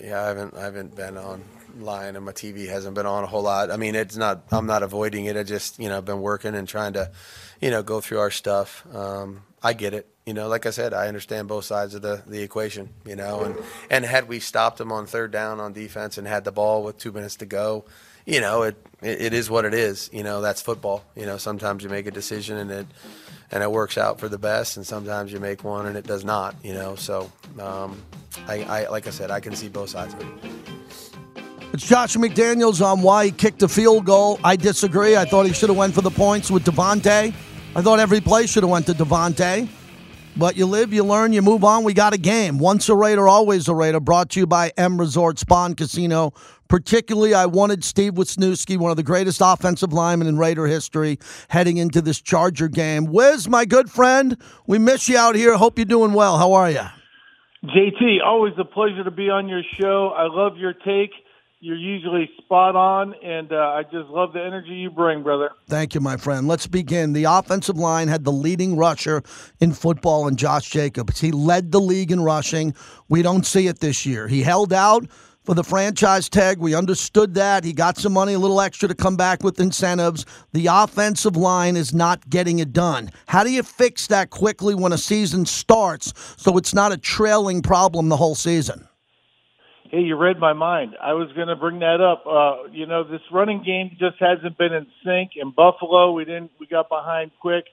[0.00, 3.42] Yeah, I haven't I haven't been online and my TV hasn't been on a whole
[3.42, 3.70] lot.
[3.70, 5.36] I mean, it's not I'm not avoiding it.
[5.36, 7.12] I just, you know, been working and trying to,
[7.60, 8.84] you know, go through our stuff.
[8.92, 10.08] Um, I get it.
[10.26, 13.42] You know, like I said, I understand both sides of the, the equation, you know,
[13.42, 13.56] and,
[13.90, 16.98] and had we stopped them on third down on defense and had the ball with
[16.98, 17.84] two minutes to go,
[18.26, 20.10] you know, it, it, it is what it is.
[20.12, 21.04] You know, that's football.
[21.14, 22.86] You know, sometimes you make a decision and it
[23.52, 26.24] and it works out for the best, and sometimes you make one and it does
[26.24, 26.56] not.
[26.62, 28.02] You know, so um,
[28.48, 30.26] I, I like I said, I can see both sides of it.
[31.72, 34.40] It's Josh McDaniels on why he kicked a field goal.
[34.42, 35.16] I disagree.
[35.16, 37.34] I thought he should have went for the points with Davante.
[37.74, 39.68] I thought every play should have went to Davante.
[40.38, 41.82] But you live, you learn, you move on.
[41.82, 42.58] We got a game.
[42.58, 44.00] Once a Raider, always a Raider.
[44.00, 46.34] Brought to you by M Resort Spawn Casino.
[46.68, 51.76] Particularly, I wanted Steve Wisniewski, one of the greatest offensive linemen in Raider history, heading
[51.76, 53.06] into this Charger game.
[53.06, 55.56] Wiz, my good friend, we miss you out here.
[55.56, 56.38] Hope you're doing well.
[56.38, 56.86] How are you?
[57.64, 60.12] JT, always a pleasure to be on your show.
[60.16, 61.10] I love your take.
[61.58, 65.50] You're usually spot on, and uh, I just love the energy you bring, brother.
[65.68, 66.46] Thank you, my friend.
[66.46, 67.14] Let's begin.
[67.14, 69.22] The offensive line had the leading rusher
[69.58, 71.18] in football in Josh Jacobs.
[71.18, 72.74] He led the league in rushing.
[73.08, 74.28] We don't see it this year.
[74.28, 75.06] He held out
[75.46, 76.58] for the franchise tag.
[76.58, 77.62] We understood that.
[77.62, 80.26] He got some money, a little extra to come back with incentives.
[80.52, 83.10] The offensive line is not getting it done.
[83.28, 87.62] How do you fix that quickly when a season starts so it's not a trailing
[87.62, 88.88] problem the whole season?
[89.88, 90.96] Hey, you read my mind.
[91.00, 92.24] I was going to bring that up.
[92.26, 95.30] Uh, you know, this running game just hasn't been in sync.
[95.36, 96.50] In Buffalo, we didn't.
[96.58, 97.66] We got behind quick.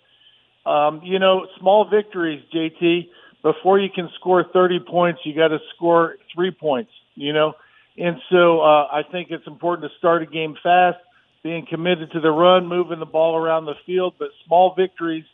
[0.63, 3.09] Um, you know, small victories, JT.
[3.41, 6.91] Before you can score 30 points, you got to score three points.
[7.15, 7.53] You know,
[7.97, 10.97] and so uh, I think it's important to start a game fast,
[11.43, 14.15] being committed to the run, moving the ball around the field.
[14.17, 15.25] But small victories,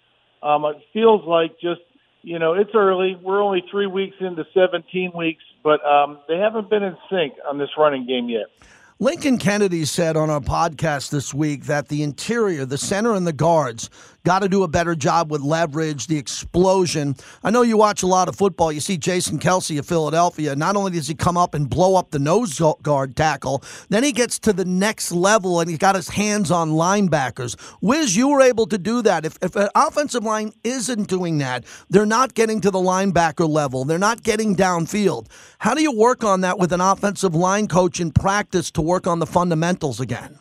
[0.43, 1.81] um, it feels like just
[2.21, 3.15] you know, it's early.
[3.15, 7.57] We're only three weeks into 17 weeks, but um, they haven't been in sync on
[7.57, 8.47] this running game yet.
[9.01, 13.31] Lincoln Kennedy said on our podcast this week that the interior, the center, and the
[13.31, 13.89] guards
[14.29, 17.15] got to do a better job with leverage, the explosion.
[17.43, 18.71] I know you watch a lot of football.
[18.71, 20.55] You see Jason Kelce of Philadelphia.
[20.55, 24.11] Not only does he come up and blow up the nose guard tackle, then he
[24.11, 27.57] gets to the next level and he's got his hands on linebackers.
[27.81, 29.25] Wiz, you were able to do that.
[29.25, 33.83] If, if an offensive line isn't doing that, they're not getting to the linebacker level,
[33.83, 35.25] they're not getting downfield.
[35.57, 39.07] How do you work on that with an offensive line coach in practice to work
[39.07, 40.37] on the fundamentals again?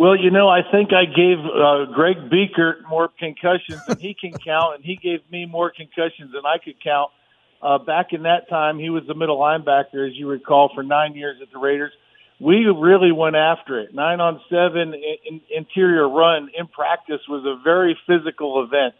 [0.00, 4.32] Well, you know, I think I gave uh, Greg Biekert more concussions than he can
[4.32, 7.10] count, and he gave me more concussions than I could count.
[7.60, 11.16] Uh, back in that time, he was the middle linebacker, as you recall, for nine
[11.16, 11.92] years at the Raiders.
[12.40, 13.92] We really went after it.
[13.92, 18.94] Nine on seven in, in, interior run in practice was a very physical event,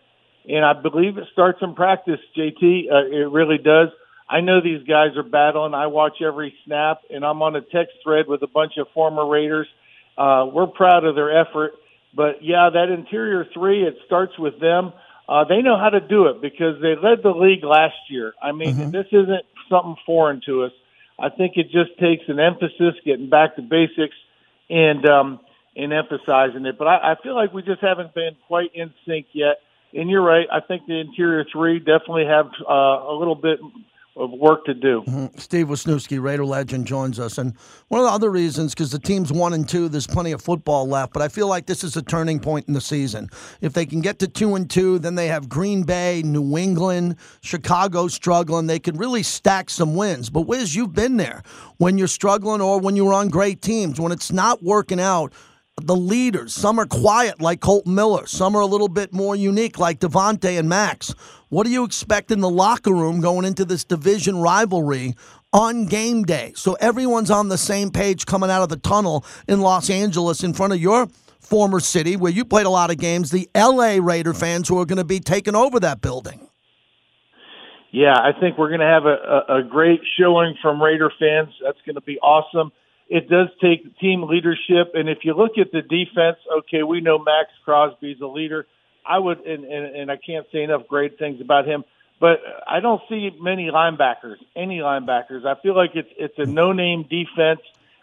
[0.46, 2.20] and I believe it starts in practice.
[2.36, 3.88] JT, uh, it really does.
[4.28, 5.72] I know these guys are battling.
[5.72, 9.26] I watch every snap, and I'm on a text thread with a bunch of former
[9.26, 9.66] Raiders
[10.20, 11.72] uh, we're proud of their effort.
[12.14, 14.92] But yeah, that interior three, it starts with them.
[15.28, 18.34] Uh, they know how to do it because they led the league last year.
[18.42, 18.90] I mean, mm-hmm.
[18.90, 20.72] this isn't something foreign to us.
[21.18, 24.16] I think it just takes an emphasis, getting back to basics,
[24.68, 25.40] and um,
[25.76, 26.76] and emphasizing it.
[26.78, 29.60] But I, I feel like we just haven't been quite in sync yet.
[29.94, 30.46] And you're right.
[30.52, 33.58] I think the interior three definitely have uh, a little bit
[34.16, 35.02] of work to do.
[35.06, 35.38] Mm-hmm.
[35.38, 37.38] Steve Wisniewski, Raider legend, joins us.
[37.38, 37.54] And
[37.88, 40.86] one of the other reasons, because the team's one and two, there's plenty of football
[40.86, 43.28] left, but I feel like this is a turning point in the season.
[43.60, 47.16] If they can get to two and two, then they have Green Bay, New England,
[47.40, 48.66] Chicago struggling.
[48.66, 50.28] They could really stack some wins.
[50.28, 51.42] But Wiz, you've been there
[51.78, 54.00] when you're struggling or when you're on great teams.
[54.00, 55.32] When it's not working out,
[55.86, 56.54] the leaders.
[56.54, 58.26] Some are quiet, like Kolton Miller.
[58.26, 61.14] Some are a little bit more unique, like Davante and Max.
[61.48, 65.14] What do you expect in the locker room going into this division rivalry
[65.52, 66.52] on game day?
[66.54, 70.54] So everyone's on the same page coming out of the tunnel in Los Angeles in
[70.54, 71.08] front of your
[71.40, 74.86] former city where you played a lot of games, the LA Raider fans who are
[74.86, 76.46] going to be taking over that building.
[77.92, 81.48] Yeah, I think we're going to have a, a, a great showing from Raider fans.
[81.64, 82.70] That's going to be awesome
[83.10, 84.92] it does take team leadership.
[84.94, 88.66] And if you look at the defense, okay, we know Maxx Crosby's a leader.
[89.04, 91.84] I would, and, and, and I can't say enough great things about him,
[92.20, 95.44] but I don't see many linebackers, any linebackers.
[95.44, 97.60] I feel like it's it's a no-name defense,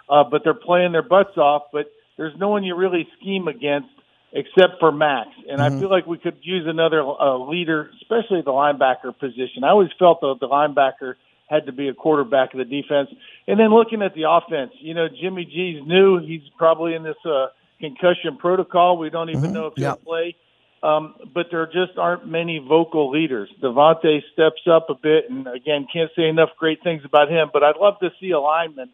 [0.09, 1.63] uh, but they're playing their butts off.
[1.71, 1.85] But
[2.17, 3.89] there's no one you really scheme against
[4.33, 5.29] except for Max.
[5.49, 5.77] And mm-hmm.
[5.77, 9.63] I feel like we could use another uh, leader, especially the linebacker position.
[9.63, 11.13] I always felt that the linebacker
[11.47, 13.09] had to be a quarterback of the defense.
[13.47, 16.19] And then looking at the offense, you know, Jimmy G's new.
[16.19, 17.47] He's probably in this uh,
[17.79, 18.97] concussion protocol.
[18.97, 19.53] We don't even mm-hmm.
[19.53, 20.35] know if he'll play.
[20.83, 23.49] Um, but there just aren't many vocal leaders.
[23.61, 27.49] Davante steps up a bit, and again, can't say enough great things about him.
[27.51, 28.89] But I'd love to see a lineman.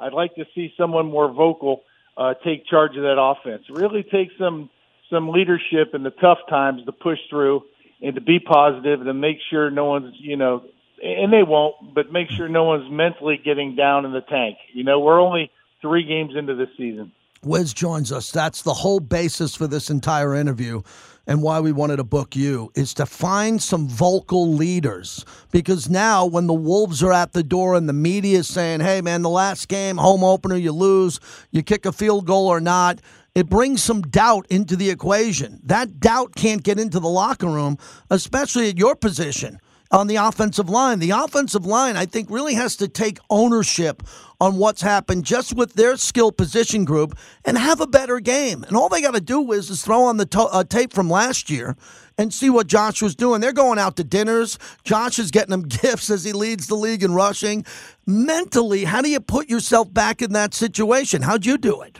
[0.00, 1.84] I'd like to see someone more vocal
[2.16, 3.64] uh, take charge of that offense.
[3.70, 4.68] Really take some
[5.10, 7.62] some leadership in the tough times to push through
[8.02, 10.64] and to be positive and to make sure no one's you know
[11.02, 14.58] and they won't, but make sure no one's mentally getting down in the tank.
[14.72, 17.12] You know, we're only three games into the season.
[17.42, 18.32] Wiz joins us.
[18.32, 20.82] That's the whole basis for this entire interview
[21.28, 25.24] and why we wanted to book you is to find some vocal leaders.
[25.52, 29.02] Because now, when the Wolves are at the door and the media is saying, hey,
[29.02, 33.00] man, the last game, home opener, you lose, you kick a field goal or not,
[33.34, 35.60] it brings some doubt into the equation.
[35.62, 37.76] That doubt can't get into the locker room,
[38.10, 40.98] especially at your position on the offensive line.
[40.98, 44.02] The offensive line, I think, really has to take ownership
[44.40, 48.64] on what's happened just with their skill position group and have a better game.
[48.64, 51.10] And all they got to do is, is throw on the to- uh, tape from
[51.10, 51.76] last year
[52.16, 53.40] and see what Josh was doing.
[53.40, 54.58] They're going out to dinners.
[54.84, 57.64] Josh is getting them gifts as he leads the league in rushing.
[58.06, 61.22] Mentally, how do you put yourself back in that situation?
[61.22, 61.98] How'd you do it?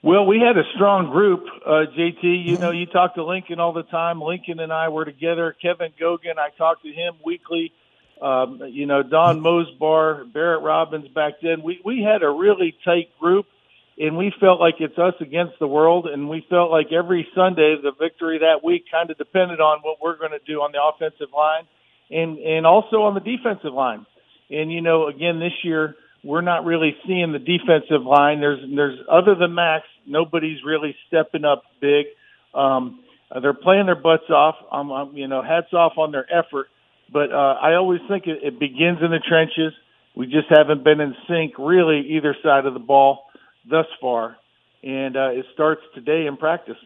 [0.00, 2.22] Well, we had a strong group, uh, JT.
[2.22, 4.20] You know, you talk to Lincoln all the time.
[4.20, 5.56] Lincoln and I were together.
[5.60, 7.72] Kevin Gogan, I talked to him weekly.
[8.22, 11.62] Um, you know, Don Mosebar, Barrett Robbins back then.
[11.62, 13.46] We we had a really tight group,
[13.98, 16.06] and we felt like it's us against the world.
[16.06, 20.00] And we felt like every Sunday, the victory that week kind of depended on what
[20.00, 21.64] we're going to do on the offensive line,
[22.08, 24.06] and and also on the defensive line.
[24.48, 28.40] And you know, again this year we're not really seeing the defensive line.
[28.40, 32.06] There's there's other than Max, nobody's really stepping up big.
[32.54, 33.00] Um,
[33.42, 34.56] they're playing their butts off.
[34.72, 36.68] Um, um, you know, hats off on their effort.
[37.12, 39.72] But uh, I always think it, it begins in the trenches.
[40.14, 43.26] We just haven't been in sync really either side of the ball
[43.68, 44.36] thus far,
[44.82, 46.76] and uh, it starts today in practice.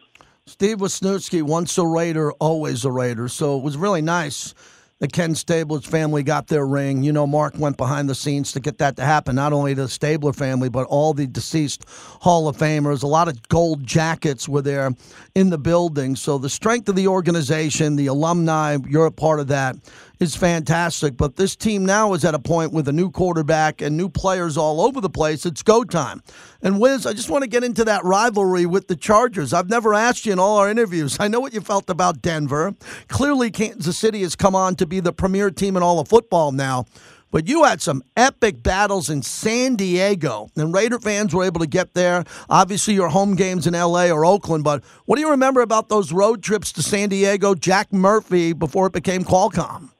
[0.45, 3.29] Steve Wisniewski, once a Raider, always a Raider.
[3.29, 4.53] So it was really nice
[4.99, 7.03] the Ken Stabler's family got their ring.
[7.03, 9.87] You know, Mark went behind the scenes to get that to happen, not only the
[9.87, 13.03] Stabler family, but all the deceased Hall of Famers.
[13.03, 14.91] A lot of gold jackets were there
[15.35, 16.15] in the building.
[16.15, 19.75] So the strength of the organization, the alumni, you're a part of that
[20.19, 21.17] is fantastic.
[21.17, 24.57] But this team now is at a point with a new quarterback and new players
[24.57, 25.45] all over the place.
[25.45, 26.21] It's go time.
[26.61, 29.53] And Wiz, I just want to get into that rivalry with the Chargers.
[29.53, 31.17] I've never asked you in all our interviews.
[31.19, 32.73] I know what you felt about Denver.
[33.07, 36.51] Clearly, Kansas City has come on to be the premier team in all of football
[36.51, 36.85] now.
[37.33, 41.67] But you had some epic battles in San Diego, and Raider fans were able to
[41.67, 42.25] get there.
[42.47, 46.13] Obviously, your home games in LA or Oakland, but what do you remember about those
[46.13, 49.92] road trips to San Diego, Jack Murphy, before it became Qualcomm?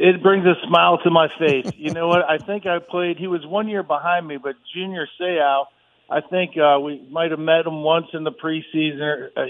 [0.00, 1.70] It brings a smile to my face.
[1.76, 2.22] you know what?
[2.26, 3.18] I think I played.
[3.18, 5.66] He was one year behind me, but Junior Seau,
[6.08, 9.42] I think uh, we might have met him once in the preseason, uh,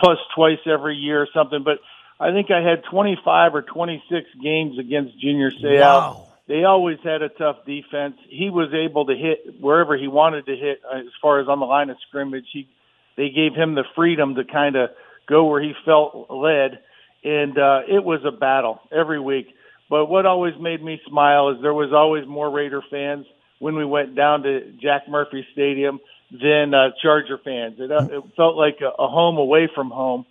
[0.00, 1.62] plus twice every year or something.
[1.62, 1.78] But
[2.18, 5.80] I think I had 25 or 26 games against Junior Seau.
[5.80, 6.26] Wow.
[6.48, 8.16] They always had a tough defense.
[8.28, 11.60] He was able to hit wherever he wanted to hit, uh, as far as on
[11.60, 12.46] the line of scrimmage.
[12.52, 12.68] He,
[13.16, 14.90] they gave him the freedom to kind of
[15.28, 16.80] go where he felt led,
[17.22, 19.54] and uh, it was a battle every week
[19.92, 23.26] but what always made me smile is there was always more Raider fans
[23.58, 27.74] when we went down to Jack Murphy Stadium than uh, Charger fans.
[27.78, 30.24] It, uh, it felt like a, a home away from home.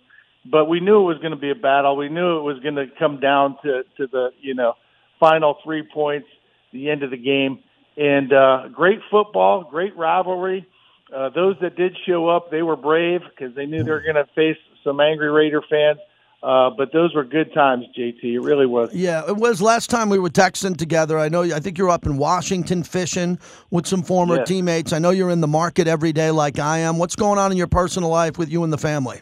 [0.44, 1.96] But we knew it was going to be a battle.
[1.96, 4.74] We knew it was going to come down to to the you know
[5.20, 6.26] final three points,
[6.72, 7.60] the end of the game,
[7.96, 10.66] and uh, great football, great rivalry.
[11.14, 14.16] Uh, those that did show up, they were brave because they knew they were going
[14.16, 16.00] to face some angry Raider fans.
[16.42, 18.24] Uh, but those were good times, JT.
[18.24, 18.92] It really was.
[18.92, 21.16] Yeah, it was last time we were texting together.
[21.16, 21.42] I know.
[21.42, 23.38] I think you're up in Washington fishing
[23.70, 24.48] with some former Yes.
[24.48, 24.92] teammates.
[24.92, 26.98] I know you're in the market every day, like I am.
[26.98, 29.20] What's going on in your personal life with you and the family?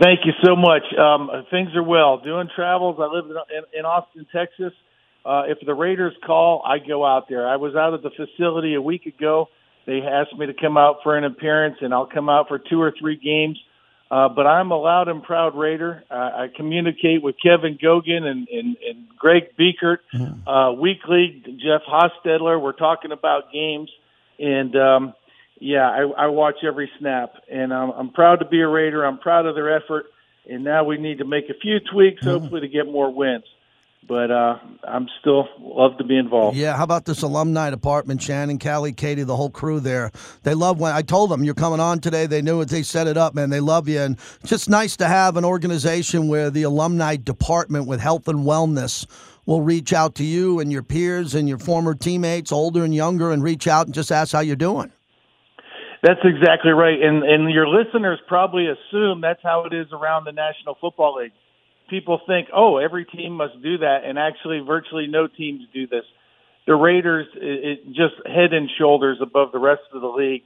[0.00, 0.82] Thank you so much.
[0.96, 2.18] Um, things are well.
[2.18, 2.96] Doing travels.
[3.00, 4.72] I live in, in Austin, Texas.
[5.24, 7.48] Uh, if the Raiders call, I go out there.
[7.48, 9.48] I was out at the facility a week ago.
[9.86, 12.80] They asked me to come out for an appearance, and I'll come out for two
[12.80, 13.58] or three games.
[14.10, 16.04] Uh, but I'm a loud and proud Raider.
[16.10, 19.98] Uh, I communicate with Kevin Gogan and, and, and Greg Biekert
[20.46, 21.42] uh, weekly.
[21.44, 22.60] Jeff Hostetler.
[22.60, 23.90] We're talking about games,
[24.38, 25.14] and um,
[25.58, 29.04] yeah, I, I watch every snap, and I'm, I'm proud to be a Raider.
[29.04, 30.06] I'm proud of their effort,
[30.48, 33.44] and now we need to make a few tweaks, hopefully, to get more wins.
[34.06, 36.56] But uh, I'm still love to be involved.
[36.56, 40.10] Yeah, how about this alumni department, Shannon, Callie, Katie, the whole crew there?
[40.42, 42.26] They love when I told them you're coming on today.
[42.26, 42.68] They knew it.
[42.68, 43.48] They set it up, man.
[43.48, 48.00] They love you, and just nice to have an organization where the alumni department with
[48.00, 49.06] health and wellness
[49.46, 53.30] will reach out to you and your peers and your former teammates, older and younger,
[53.30, 54.92] and reach out and just ask how you're doing.
[56.02, 57.00] That's exactly right.
[57.00, 61.32] And and your listeners probably assume that's how it is around the National Football League.
[61.94, 66.04] People think, "Oh, every team must do that." And actually virtually no teams do this.
[66.66, 70.42] The Raiders it, it just head and shoulders above the rest of the league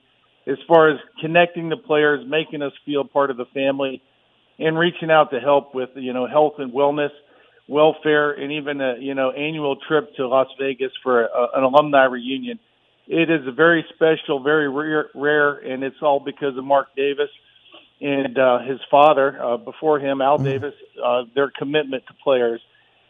[0.47, 4.03] as far as connecting the players, making us feel part of the family
[4.59, 7.13] and reaching out to help with, you know, health and wellness,
[7.67, 12.05] welfare and even a, you know, annual trip to Las Vegas for a, an alumni
[12.05, 12.59] reunion
[13.09, 17.31] it is very special, very rare, rare, and it's all because of Mark Davis
[18.01, 20.75] and uh, his father uh, before him, Al Davis.
[21.05, 22.61] Uh, their commitment to players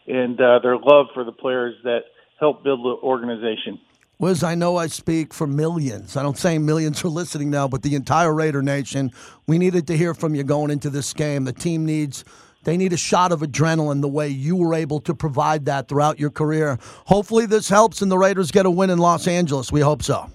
[0.07, 2.01] and uh, their love for the players that
[2.39, 3.79] help build the organization.
[4.17, 6.17] Wiz, I know I speak for millions.
[6.17, 9.11] I don't say millions are listening now, but the entire Raider Nation.
[9.47, 11.45] We needed to hear from you going into this game.
[11.45, 12.25] The team needs
[12.65, 16.19] They need a shot of adrenaline the way you were able to provide that throughout
[16.19, 16.77] your career.
[17.05, 19.71] Hopefully, this helps and the Raiders get a win in Los Angeles.
[19.71, 20.29] We hope so.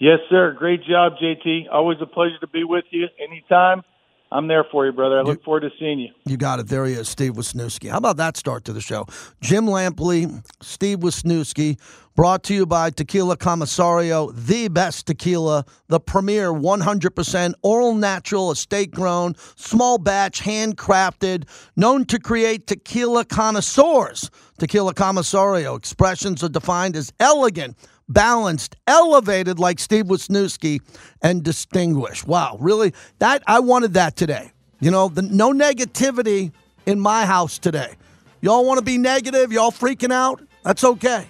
[0.00, 0.54] Yes, sir.
[0.56, 1.66] Great job, JT.
[1.72, 3.06] Always a pleasure to be with you.
[3.18, 3.82] Anytime.
[4.30, 5.18] I'm there for you, brother.
[5.18, 6.10] I look forward to seeing you.
[6.26, 6.68] You got it.
[6.68, 7.88] There he is, Steve Wisniewski.
[7.88, 9.06] How about that start to the show?
[9.40, 11.78] Jim Lampley, Steve Wisniewski,
[12.14, 18.90] brought to you by Tequila Comisario, the best tequila, the premier 100% oral natural, estate
[18.90, 24.30] grown, small batch, handcrafted, known to create tequila connoisseurs.
[24.58, 27.78] Tequila Comisario expressions are defined as elegant
[28.08, 30.80] balanced, elevated like Steve Wisniewski,
[31.22, 32.26] and distinguished.
[32.26, 32.94] Wow, really?
[33.18, 34.52] That I wanted that today.
[34.80, 36.52] You know, the, no negativity
[36.86, 37.94] in my house today.
[38.40, 39.52] Y'all want to be negative?
[39.52, 40.40] Y'all freaking out?
[40.62, 41.26] That's okay.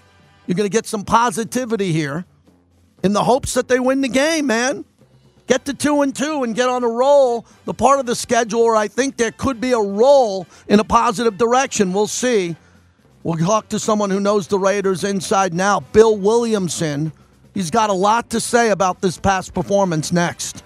[0.46, 2.24] You're going to get some positivity here
[3.02, 4.84] in the hopes that they win the game, man.
[5.46, 7.46] Get to two and two and get on a roll.
[7.64, 10.84] The part of the schedule where I think there could be a roll in a
[10.84, 11.94] positive direction.
[11.94, 12.54] We'll see.
[13.22, 17.12] We'll talk to someone who knows the Raiders inside now, Bill Williamson.
[17.54, 20.62] He's got a lot to say about this past performance next.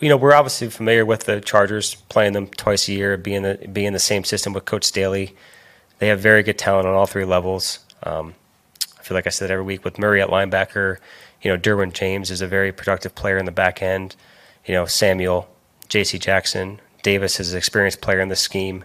[0.00, 3.68] you know, we're obviously familiar with the Chargers, playing them twice a year, being the
[3.70, 5.36] being the same system with Coach Staley.
[5.98, 7.80] They have very good talent on all three levels.
[8.02, 8.34] Um,
[9.14, 10.98] Like I said every week with Murray at linebacker.
[11.42, 14.16] You know, Derwin James is a very productive player in the back end.
[14.66, 15.48] You know, Samuel,
[15.88, 16.18] J.C.
[16.18, 18.84] Jackson, Davis is an experienced player in the scheme,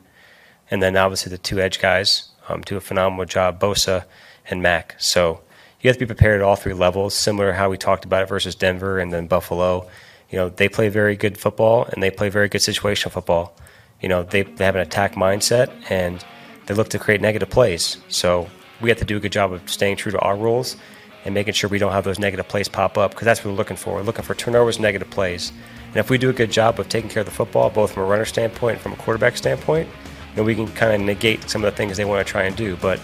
[0.72, 4.06] and then obviously the two edge guys um, do a phenomenal job, Bosa
[4.50, 4.96] and Mack.
[4.98, 5.42] So
[5.82, 8.24] you have to be prepared at all three levels, similar to how we talked about
[8.24, 9.90] it versus Denver and then Buffalo
[10.30, 13.56] you know, they play very good football and they play very good situational football.
[14.02, 16.24] You know, they, they have an attack mindset and
[16.66, 17.98] they look to create negative plays.
[18.10, 18.50] So
[18.82, 20.76] we have to do a good job of staying true to our rules
[21.24, 23.58] and making sure we don't have those negative plays pop up because that's what we're
[23.58, 23.96] looking for.
[23.96, 25.52] We're looking for turnovers, negative plays.
[25.88, 28.04] And if we do a good job of taking care of the football, both from
[28.04, 29.90] a runner standpoint and from a quarterback standpoint,
[30.36, 32.56] then we can kind of negate some of the things they want to try and
[32.56, 32.76] do.
[32.78, 33.00] But,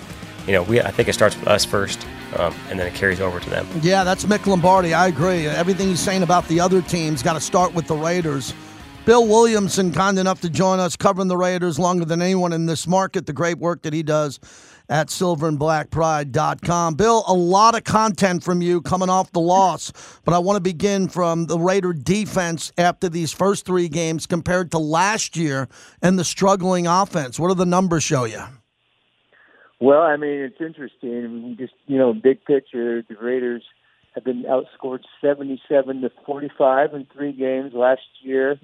[0.45, 2.05] you know, we I think it starts with us first
[2.37, 3.67] um, and then it carries over to them.
[3.81, 4.93] Yeah, that's Mick Lombardi.
[4.93, 5.47] I agree.
[5.47, 8.53] Everything he's saying about the other teams got to start with the Raiders.
[9.03, 12.85] Bill Williamson, kind enough to join us, covering the Raiders longer than anyone in this
[12.85, 13.25] market.
[13.25, 14.39] The great work that he does
[14.89, 16.95] at silverandblackpride.com.
[16.95, 19.91] Bill, a lot of content from you coming off the loss,
[20.25, 24.71] but I want to begin from the Raider defense after these first three games compared
[24.71, 25.67] to last year
[26.01, 27.39] and the struggling offense.
[27.39, 28.43] What do the numbers show you?
[29.79, 31.55] Well, I mean, it's interesting.
[31.59, 33.63] Just you know, big picture, the Raiders
[34.13, 38.59] have been outscored seventy-seven to forty-five in three games last year,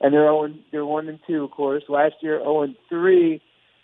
[0.00, 1.82] and they're oh, they're one and two, of course.
[1.90, 3.42] Last year, zero oh and three.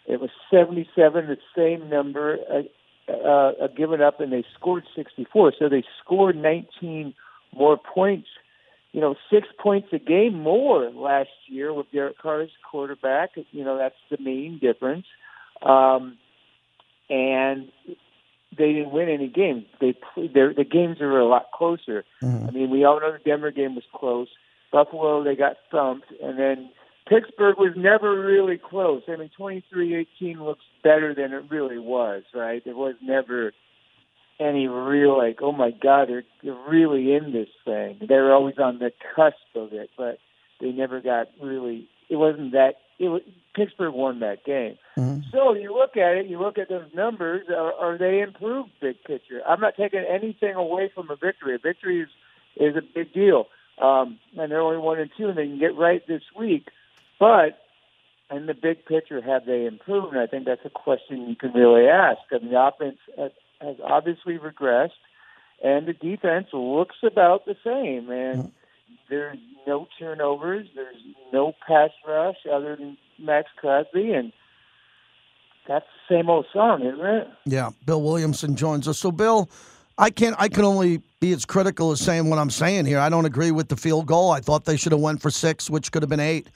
[0.08, 5.52] It was seventy-seven, the same number uh, uh, given up, and they scored sixty-four.
[5.58, 7.14] So they scored nineteen
[7.54, 8.28] more points.
[8.92, 13.30] You know, six points a game more last year with Derek Carr's quarterback.
[13.52, 15.04] You know, that's the main difference.
[15.62, 16.16] Um,
[17.10, 17.68] and
[18.56, 19.66] they didn't win any games.
[19.78, 22.04] They their the games are a lot closer.
[22.22, 22.48] Mm-hmm.
[22.48, 24.28] I mean, we all know the Denver game was close.
[24.72, 26.70] Buffalo they got thumped, and then
[27.08, 29.02] Pittsburgh was never really close.
[29.08, 32.62] I mean, twenty three eighteen looks better than it really was, right?
[32.64, 33.52] There was never
[34.40, 37.98] any real like, oh my God, they're, they're really in this thing.
[38.00, 40.18] They were always on the cusp of it, but
[40.60, 41.88] they never got really.
[42.08, 43.22] It wasn't that it was,
[43.54, 44.76] Pittsburgh won that game.
[44.96, 45.20] Mm-hmm.
[45.32, 47.46] So you look at it, you look at those numbers.
[47.48, 48.70] Are, are they improved?
[48.80, 49.40] Big picture.
[49.48, 51.54] I'm not taking anything away from a victory.
[51.54, 52.08] A victory is
[52.56, 53.46] is a big deal,
[53.80, 56.68] um, and they're only one and two, and they can get right this week.
[57.18, 57.58] But
[58.30, 60.14] in the big picture, have they improved?
[60.14, 62.20] And I think that's a question you can really ask.
[62.30, 64.90] I mean, the offense has, obviously regressed,
[65.62, 68.10] and the defense looks about the same.
[68.10, 68.48] And mm-hmm
[69.08, 70.66] there's no turnovers.
[70.74, 70.96] There's
[71.32, 74.32] no pass rush other than Maxx Crosby, and
[75.66, 77.28] that's the same old song, isn't it?
[77.44, 77.70] Yeah.
[77.86, 78.98] Bill Williamson joins us.
[78.98, 79.48] So, Bill,
[79.96, 80.36] I can't.
[80.38, 82.98] I can only be as critical as saying what I'm saying here.
[82.98, 84.30] I don't agree with the field goal.
[84.30, 86.48] I thought they should have went for six, which could have been eight,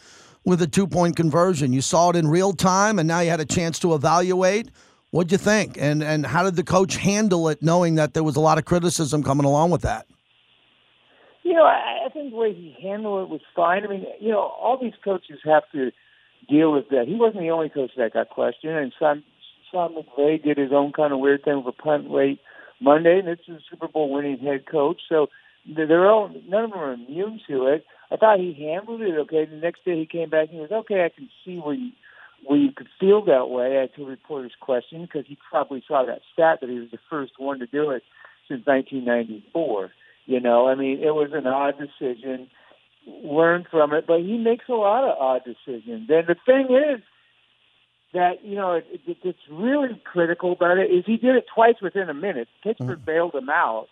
[0.45, 1.73] with a two point conversion.
[1.73, 4.71] You saw it in real time, and now you had a chance to evaluate.
[5.11, 5.77] What'd you think?
[5.79, 8.65] And and how did the coach handle it, knowing that there was a lot of
[8.65, 10.07] criticism coming along with that?
[11.43, 13.85] You know, I, I think the way he handled it was fine.
[13.85, 15.91] I mean, you know, all these coaches have to
[16.49, 17.05] deal with that.
[17.07, 19.23] He wasn't the only coach that got questioned, and Sean,
[19.71, 22.41] Sean McVay did his own kind of weird thing with a punt late
[22.81, 25.01] Monday, and is a Super Bowl winning head coach.
[25.09, 25.29] So
[25.67, 27.85] they're all none of them are immune to it.
[28.11, 29.47] I thought he handled it okay.
[29.47, 31.05] The next day he came back and he was okay.
[31.05, 31.93] I can see where you
[32.45, 36.23] well, you could feel that way, I to reporter's question, because he probably saw that
[36.33, 38.03] stat that he was the first one to do it
[38.49, 39.93] since 1994.
[40.27, 42.49] You know, I mean, it was an odd decision.
[43.07, 46.09] Learn from it, but he makes a lot of odd decisions.
[46.11, 47.03] And the thing is
[48.13, 51.77] that you know it, it, it's really critical about it is he did it twice
[51.83, 52.49] within a minute.
[52.63, 53.05] Pittsburgh mm-hmm.
[53.05, 53.89] bailed him out,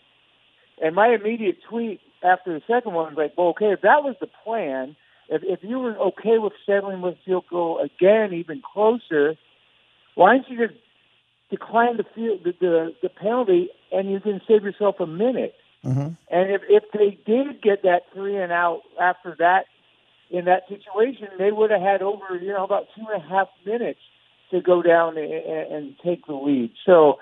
[0.82, 4.16] and my immediate tweet after the second one was like, "Well, okay, if that was
[4.20, 4.96] the plan."
[5.30, 9.36] if, if you were okay with settling with field goal again, even closer,
[10.16, 10.78] why don't you just
[11.50, 15.54] decline the field the the, the penalty and you can save yourself a minute?
[15.84, 16.08] Mm-hmm.
[16.30, 19.66] And if if they did get that three and out after that
[20.30, 23.48] in that situation, they would have had over you know about two and a half
[23.64, 24.00] minutes
[24.50, 26.72] to go down and, and take the lead.
[26.84, 27.18] So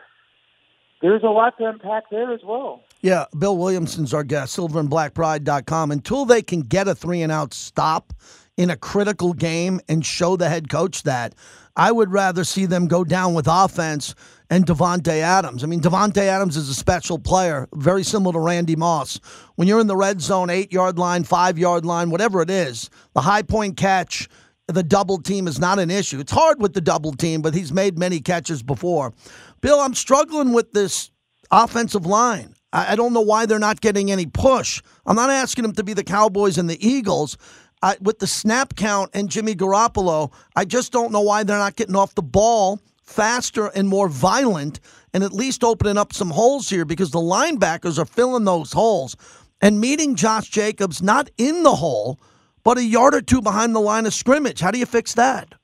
[1.02, 2.82] there's a lot to unpack there as well.
[3.00, 5.92] Yeah, Bill Williamson's our guest, silverandblackpride.com.
[5.92, 8.12] Until they can get a three and out stop
[8.56, 11.34] in a critical game and show the head coach that,
[11.76, 14.16] I would rather see them go down with offense
[14.50, 15.62] and Davante Adams.
[15.62, 19.20] I mean, Davante Adams is a special player, very similar to Randy Moss.
[19.54, 22.90] When you're in the red zone, eight yard line, five yard line, whatever it is,
[23.14, 24.28] the high point catch,
[24.66, 26.18] the double team is not an issue.
[26.18, 29.14] It's hard with the double team, but he's made many catches before.
[29.60, 31.12] Bill, I'm struggling with this
[31.52, 32.54] offensive line.
[32.72, 34.82] I, don't know why they're not getting any push.
[35.06, 37.38] I'm not asking them to be the Cowboys and the Eagles.
[37.80, 41.76] Uh, with the snap count and Jimmy Garoppolo, I just don't know why they're not
[41.76, 44.80] getting off the ball faster and more violent
[45.14, 49.16] and at least opening up some holes here because the linebackers are filling those holes
[49.60, 52.18] and meeting Josh Jacobs not in the hole,
[52.64, 54.60] but a yard or two behind the line of scrimmage.
[54.60, 55.54] How do you fix that?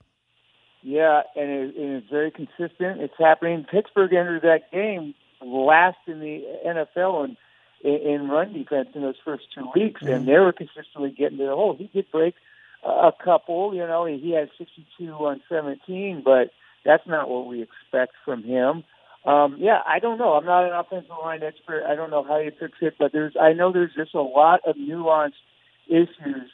[0.81, 3.01] Yeah, and, it, and it's very consistent.
[3.01, 3.65] It's happening.
[3.69, 5.13] Pittsburgh entered that game
[5.45, 7.35] last in the NFL
[7.83, 10.13] in, in run defense in those first two weeks, mm-hmm.
[10.13, 11.75] and they were consistently getting to the hole.
[11.77, 12.35] He did break
[12.83, 16.51] a couple, you know, he had 62 on 17, but
[16.83, 18.83] that's not what we expect from him.
[19.25, 20.33] Um, yeah, I don't know.
[20.33, 21.83] I'm not an offensive line expert.
[21.87, 24.59] I don't know how you fix it, but there's I know there's just a lot
[24.67, 25.41] of nuanced
[25.87, 26.51] issues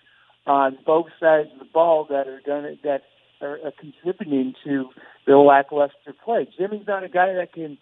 [0.47, 3.01] on both sides of the ball that are done that
[3.41, 4.89] are, are contributing to
[5.27, 6.47] the lackluster play.
[6.57, 7.77] Jimmy's not a guy that can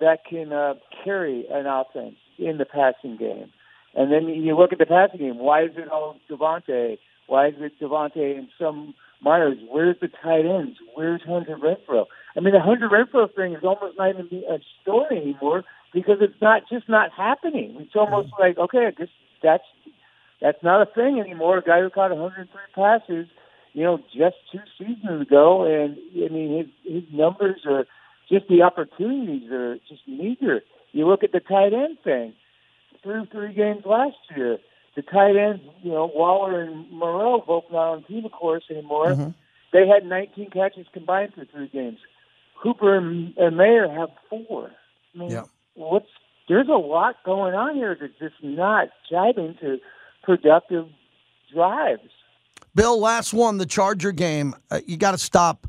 [0.00, 0.74] that can uh,
[1.04, 3.52] carry an offense in the passing game.
[3.94, 5.38] And then you look at the passing game.
[5.38, 6.98] Why is it all Davante?
[7.26, 9.58] Why is it Davante and some Meyers?
[9.68, 10.78] Where's the tight ends?
[10.94, 12.06] Where's Hunter Renfrow?
[12.36, 16.40] I mean, the Hunter Renfrow thing is almost not even a story anymore because it's
[16.40, 17.76] not just not happening.
[17.80, 19.08] It's almost like okay, I guess
[19.42, 19.64] that's
[20.40, 21.58] that's not a thing anymore.
[21.58, 23.26] A guy who caught 103 passes,
[23.72, 27.86] you know, just two seasons ago, and I mean his his numbers are
[28.30, 30.60] just the opportunities are just meager.
[30.92, 32.34] You look at the tight end thing.
[33.02, 34.58] Through three games last year,
[34.94, 39.12] the tight ends, you know, Waller and Moreau, both not on team, of course, anymore.
[39.12, 39.30] Mm-hmm.
[39.72, 41.98] They had 19 catches combined for three games.
[42.62, 44.70] Hooper and, and Mayer have four.
[45.14, 45.44] I mean, yeah.
[45.74, 46.08] what's
[46.48, 49.78] there's a lot going on here that's just not jiving to
[50.22, 50.88] productive
[51.54, 52.10] drives.
[52.74, 54.54] Bill, last one, the Charger game.
[54.70, 55.66] Uh, you got to stop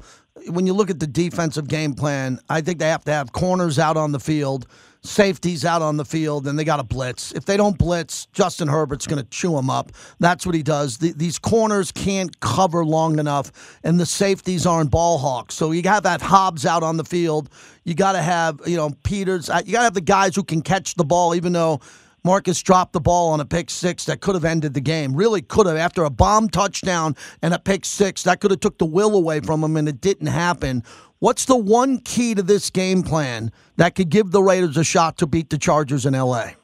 [0.47, 3.77] when you look at the defensive game plan, I think they have to have corners
[3.79, 4.67] out on the field,
[5.03, 7.31] safeties out on the field, and they got to blitz.
[7.33, 9.91] If they don't blitz, Justin Herbert's going to chew them up.
[10.19, 10.97] That's what he does.
[10.97, 15.55] The, these corners can't cover long enough, and the safeties aren't ball hawks.
[15.55, 17.49] So you got that Hobbs out on the field.
[17.83, 19.49] You got to have you know Peters.
[19.49, 21.81] Uh, you got to have the guys who can catch the ball, even though
[22.23, 25.15] Marcus dropped the ball on a pick six that could have ended the game.
[25.15, 25.75] Really could have.
[25.75, 29.39] After a bomb touchdown and a pick six, that could have took the will away
[29.39, 30.83] from him, and it didn't happen.
[31.19, 35.17] What's the one key to this game plan that could give the Raiders a shot
[35.17, 36.55] to beat the Chargers in L.A.?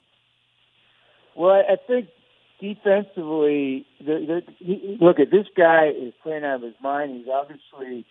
[1.36, 2.10] Well, I think
[2.60, 7.16] defensively, the, the, look at this guy is playing out of his mind.
[7.16, 8.06] He's obviously,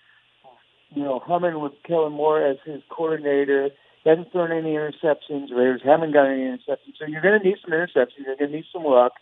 [0.91, 3.71] you know, humming with Kellen Moore as his coordinator
[4.09, 5.51] hasn't thrown any interceptions.
[5.51, 6.97] Raiders haven't got any interceptions.
[6.99, 8.25] So you're going to need some interceptions.
[8.25, 9.13] You're going to need some luck.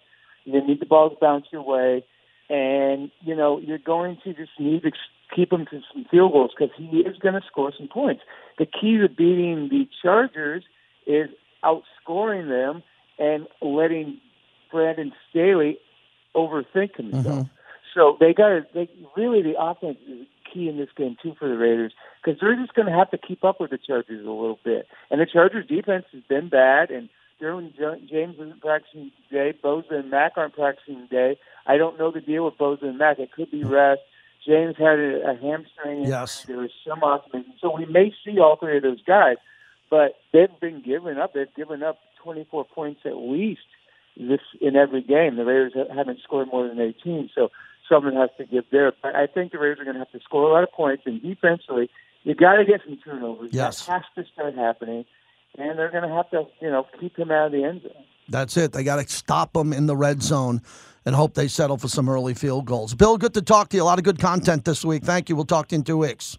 [0.45, 2.05] You're going to need the ball to bounce your way.
[2.51, 4.91] And, you know, you're going to just need to
[5.35, 8.23] keep him to some field goals because he is going to score some points.
[8.59, 10.65] The key to beating the Chargers
[11.07, 11.31] is
[11.65, 12.83] outscoring them
[13.19, 14.21] and letting
[14.71, 15.79] Brandon Staley
[16.35, 17.25] overthink himself.
[17.25, 17.49] Mm-hmm.
[17.95, 21.49] So they got to, they really, the offense is key in this game too for
[21.49, 21.93] the Raiders
[22.23, 24.87] because they're just going to have to keep up with the Chargers a little bit.
[25.11, 27.09] And the Chargers defense has been bad, and
[27.43, 27.73] Derwin
[28.09, 29.59] James isn't practicing today.
[29.63, 31.39] Bosa and Mack aren't practicing today.
[31.67, 33.19] I don't know the deal with Bosa and Mack.
[33.19, 34.01] It could be rest.
[34.47, 36.05] James had a, a hamstring.
[36.05, 36.45] Yes.
[36.45, 37.55] There was some optimism.
[37.61, 39.37] So we may see all three of those guys,
[39.91, 41.35] but they've been giving up.
[41.35, 43.61] They've given up 24 points at least
[44.17, 45.37] this in every game.
[45.37, 47.31] The Raiders haven't scored more than 18.
[47.35, 47.51] So
[47.89, 48.93] someone has to give there.
[49.03, 51.03] But I think the Raiders are going to have to score a lot of points,
[51.07, 51.91] and defensively,
[52.23, 53.51] you got to get some turnovers.
[53.53, 53.87] Yes.
[53.87, 55.05] That has to start happening,
[55.59, 58.05] and they're going to have to, you know, keep him out of the end zone.
[58.29, 58.73] That's it.
[58.73, 60.63] They got to stop them in the red zone
[61.05, 62.95] and hope they settle for some early field goals.
[62.95, 63.83] Bill, good to talk to you.
[63.83, 65.05] A lot of good content this week.
[65.05, 65.37] Thank you.
[65.37, 66.39] We'll talk to you in two weeks.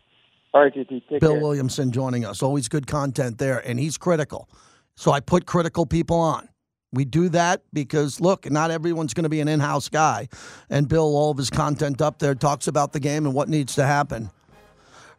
[0.53, 1.39] All right, JT, Bill care.
[1.39, 2.41] Williamson joining us.
[2.41, 4.49] Always good content there, and he's critical.
[4.95, 6.47] So I put critical people on.
[6.95, 10.29] We do that because, look, not everyone's going to be an in house guy.
[10.69, 13.75] And Bill, all of his content up there talks about the game and what needs
[13.75, 14.31] to happen.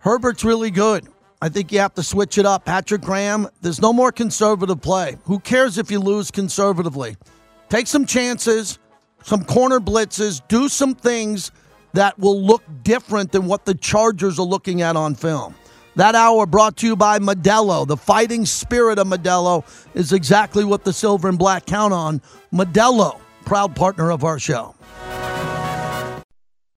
[0.01, 1.07] Herbert's really good.
[1.41, 2.64] I think you have to switch it up.
[2.64, 5.18] Patrick Graham, there's no more conservative play.
[5.24, 7.16] Who cares if you lose conservatively?
[7.68, 8.79] Take some chances,
[9.22, 11.51] some corner blitzes, do some things
[11.93, 15.55] that will look different than what the Chargers are looking at on film.
[15.97, 17.87] That hour brought to you by Modelo.
[17.87, 22.21] The fighting spirit of Modelo is exactly what the silver and black count on.
[22.53, 24.76] Modelo, proud partner of our show.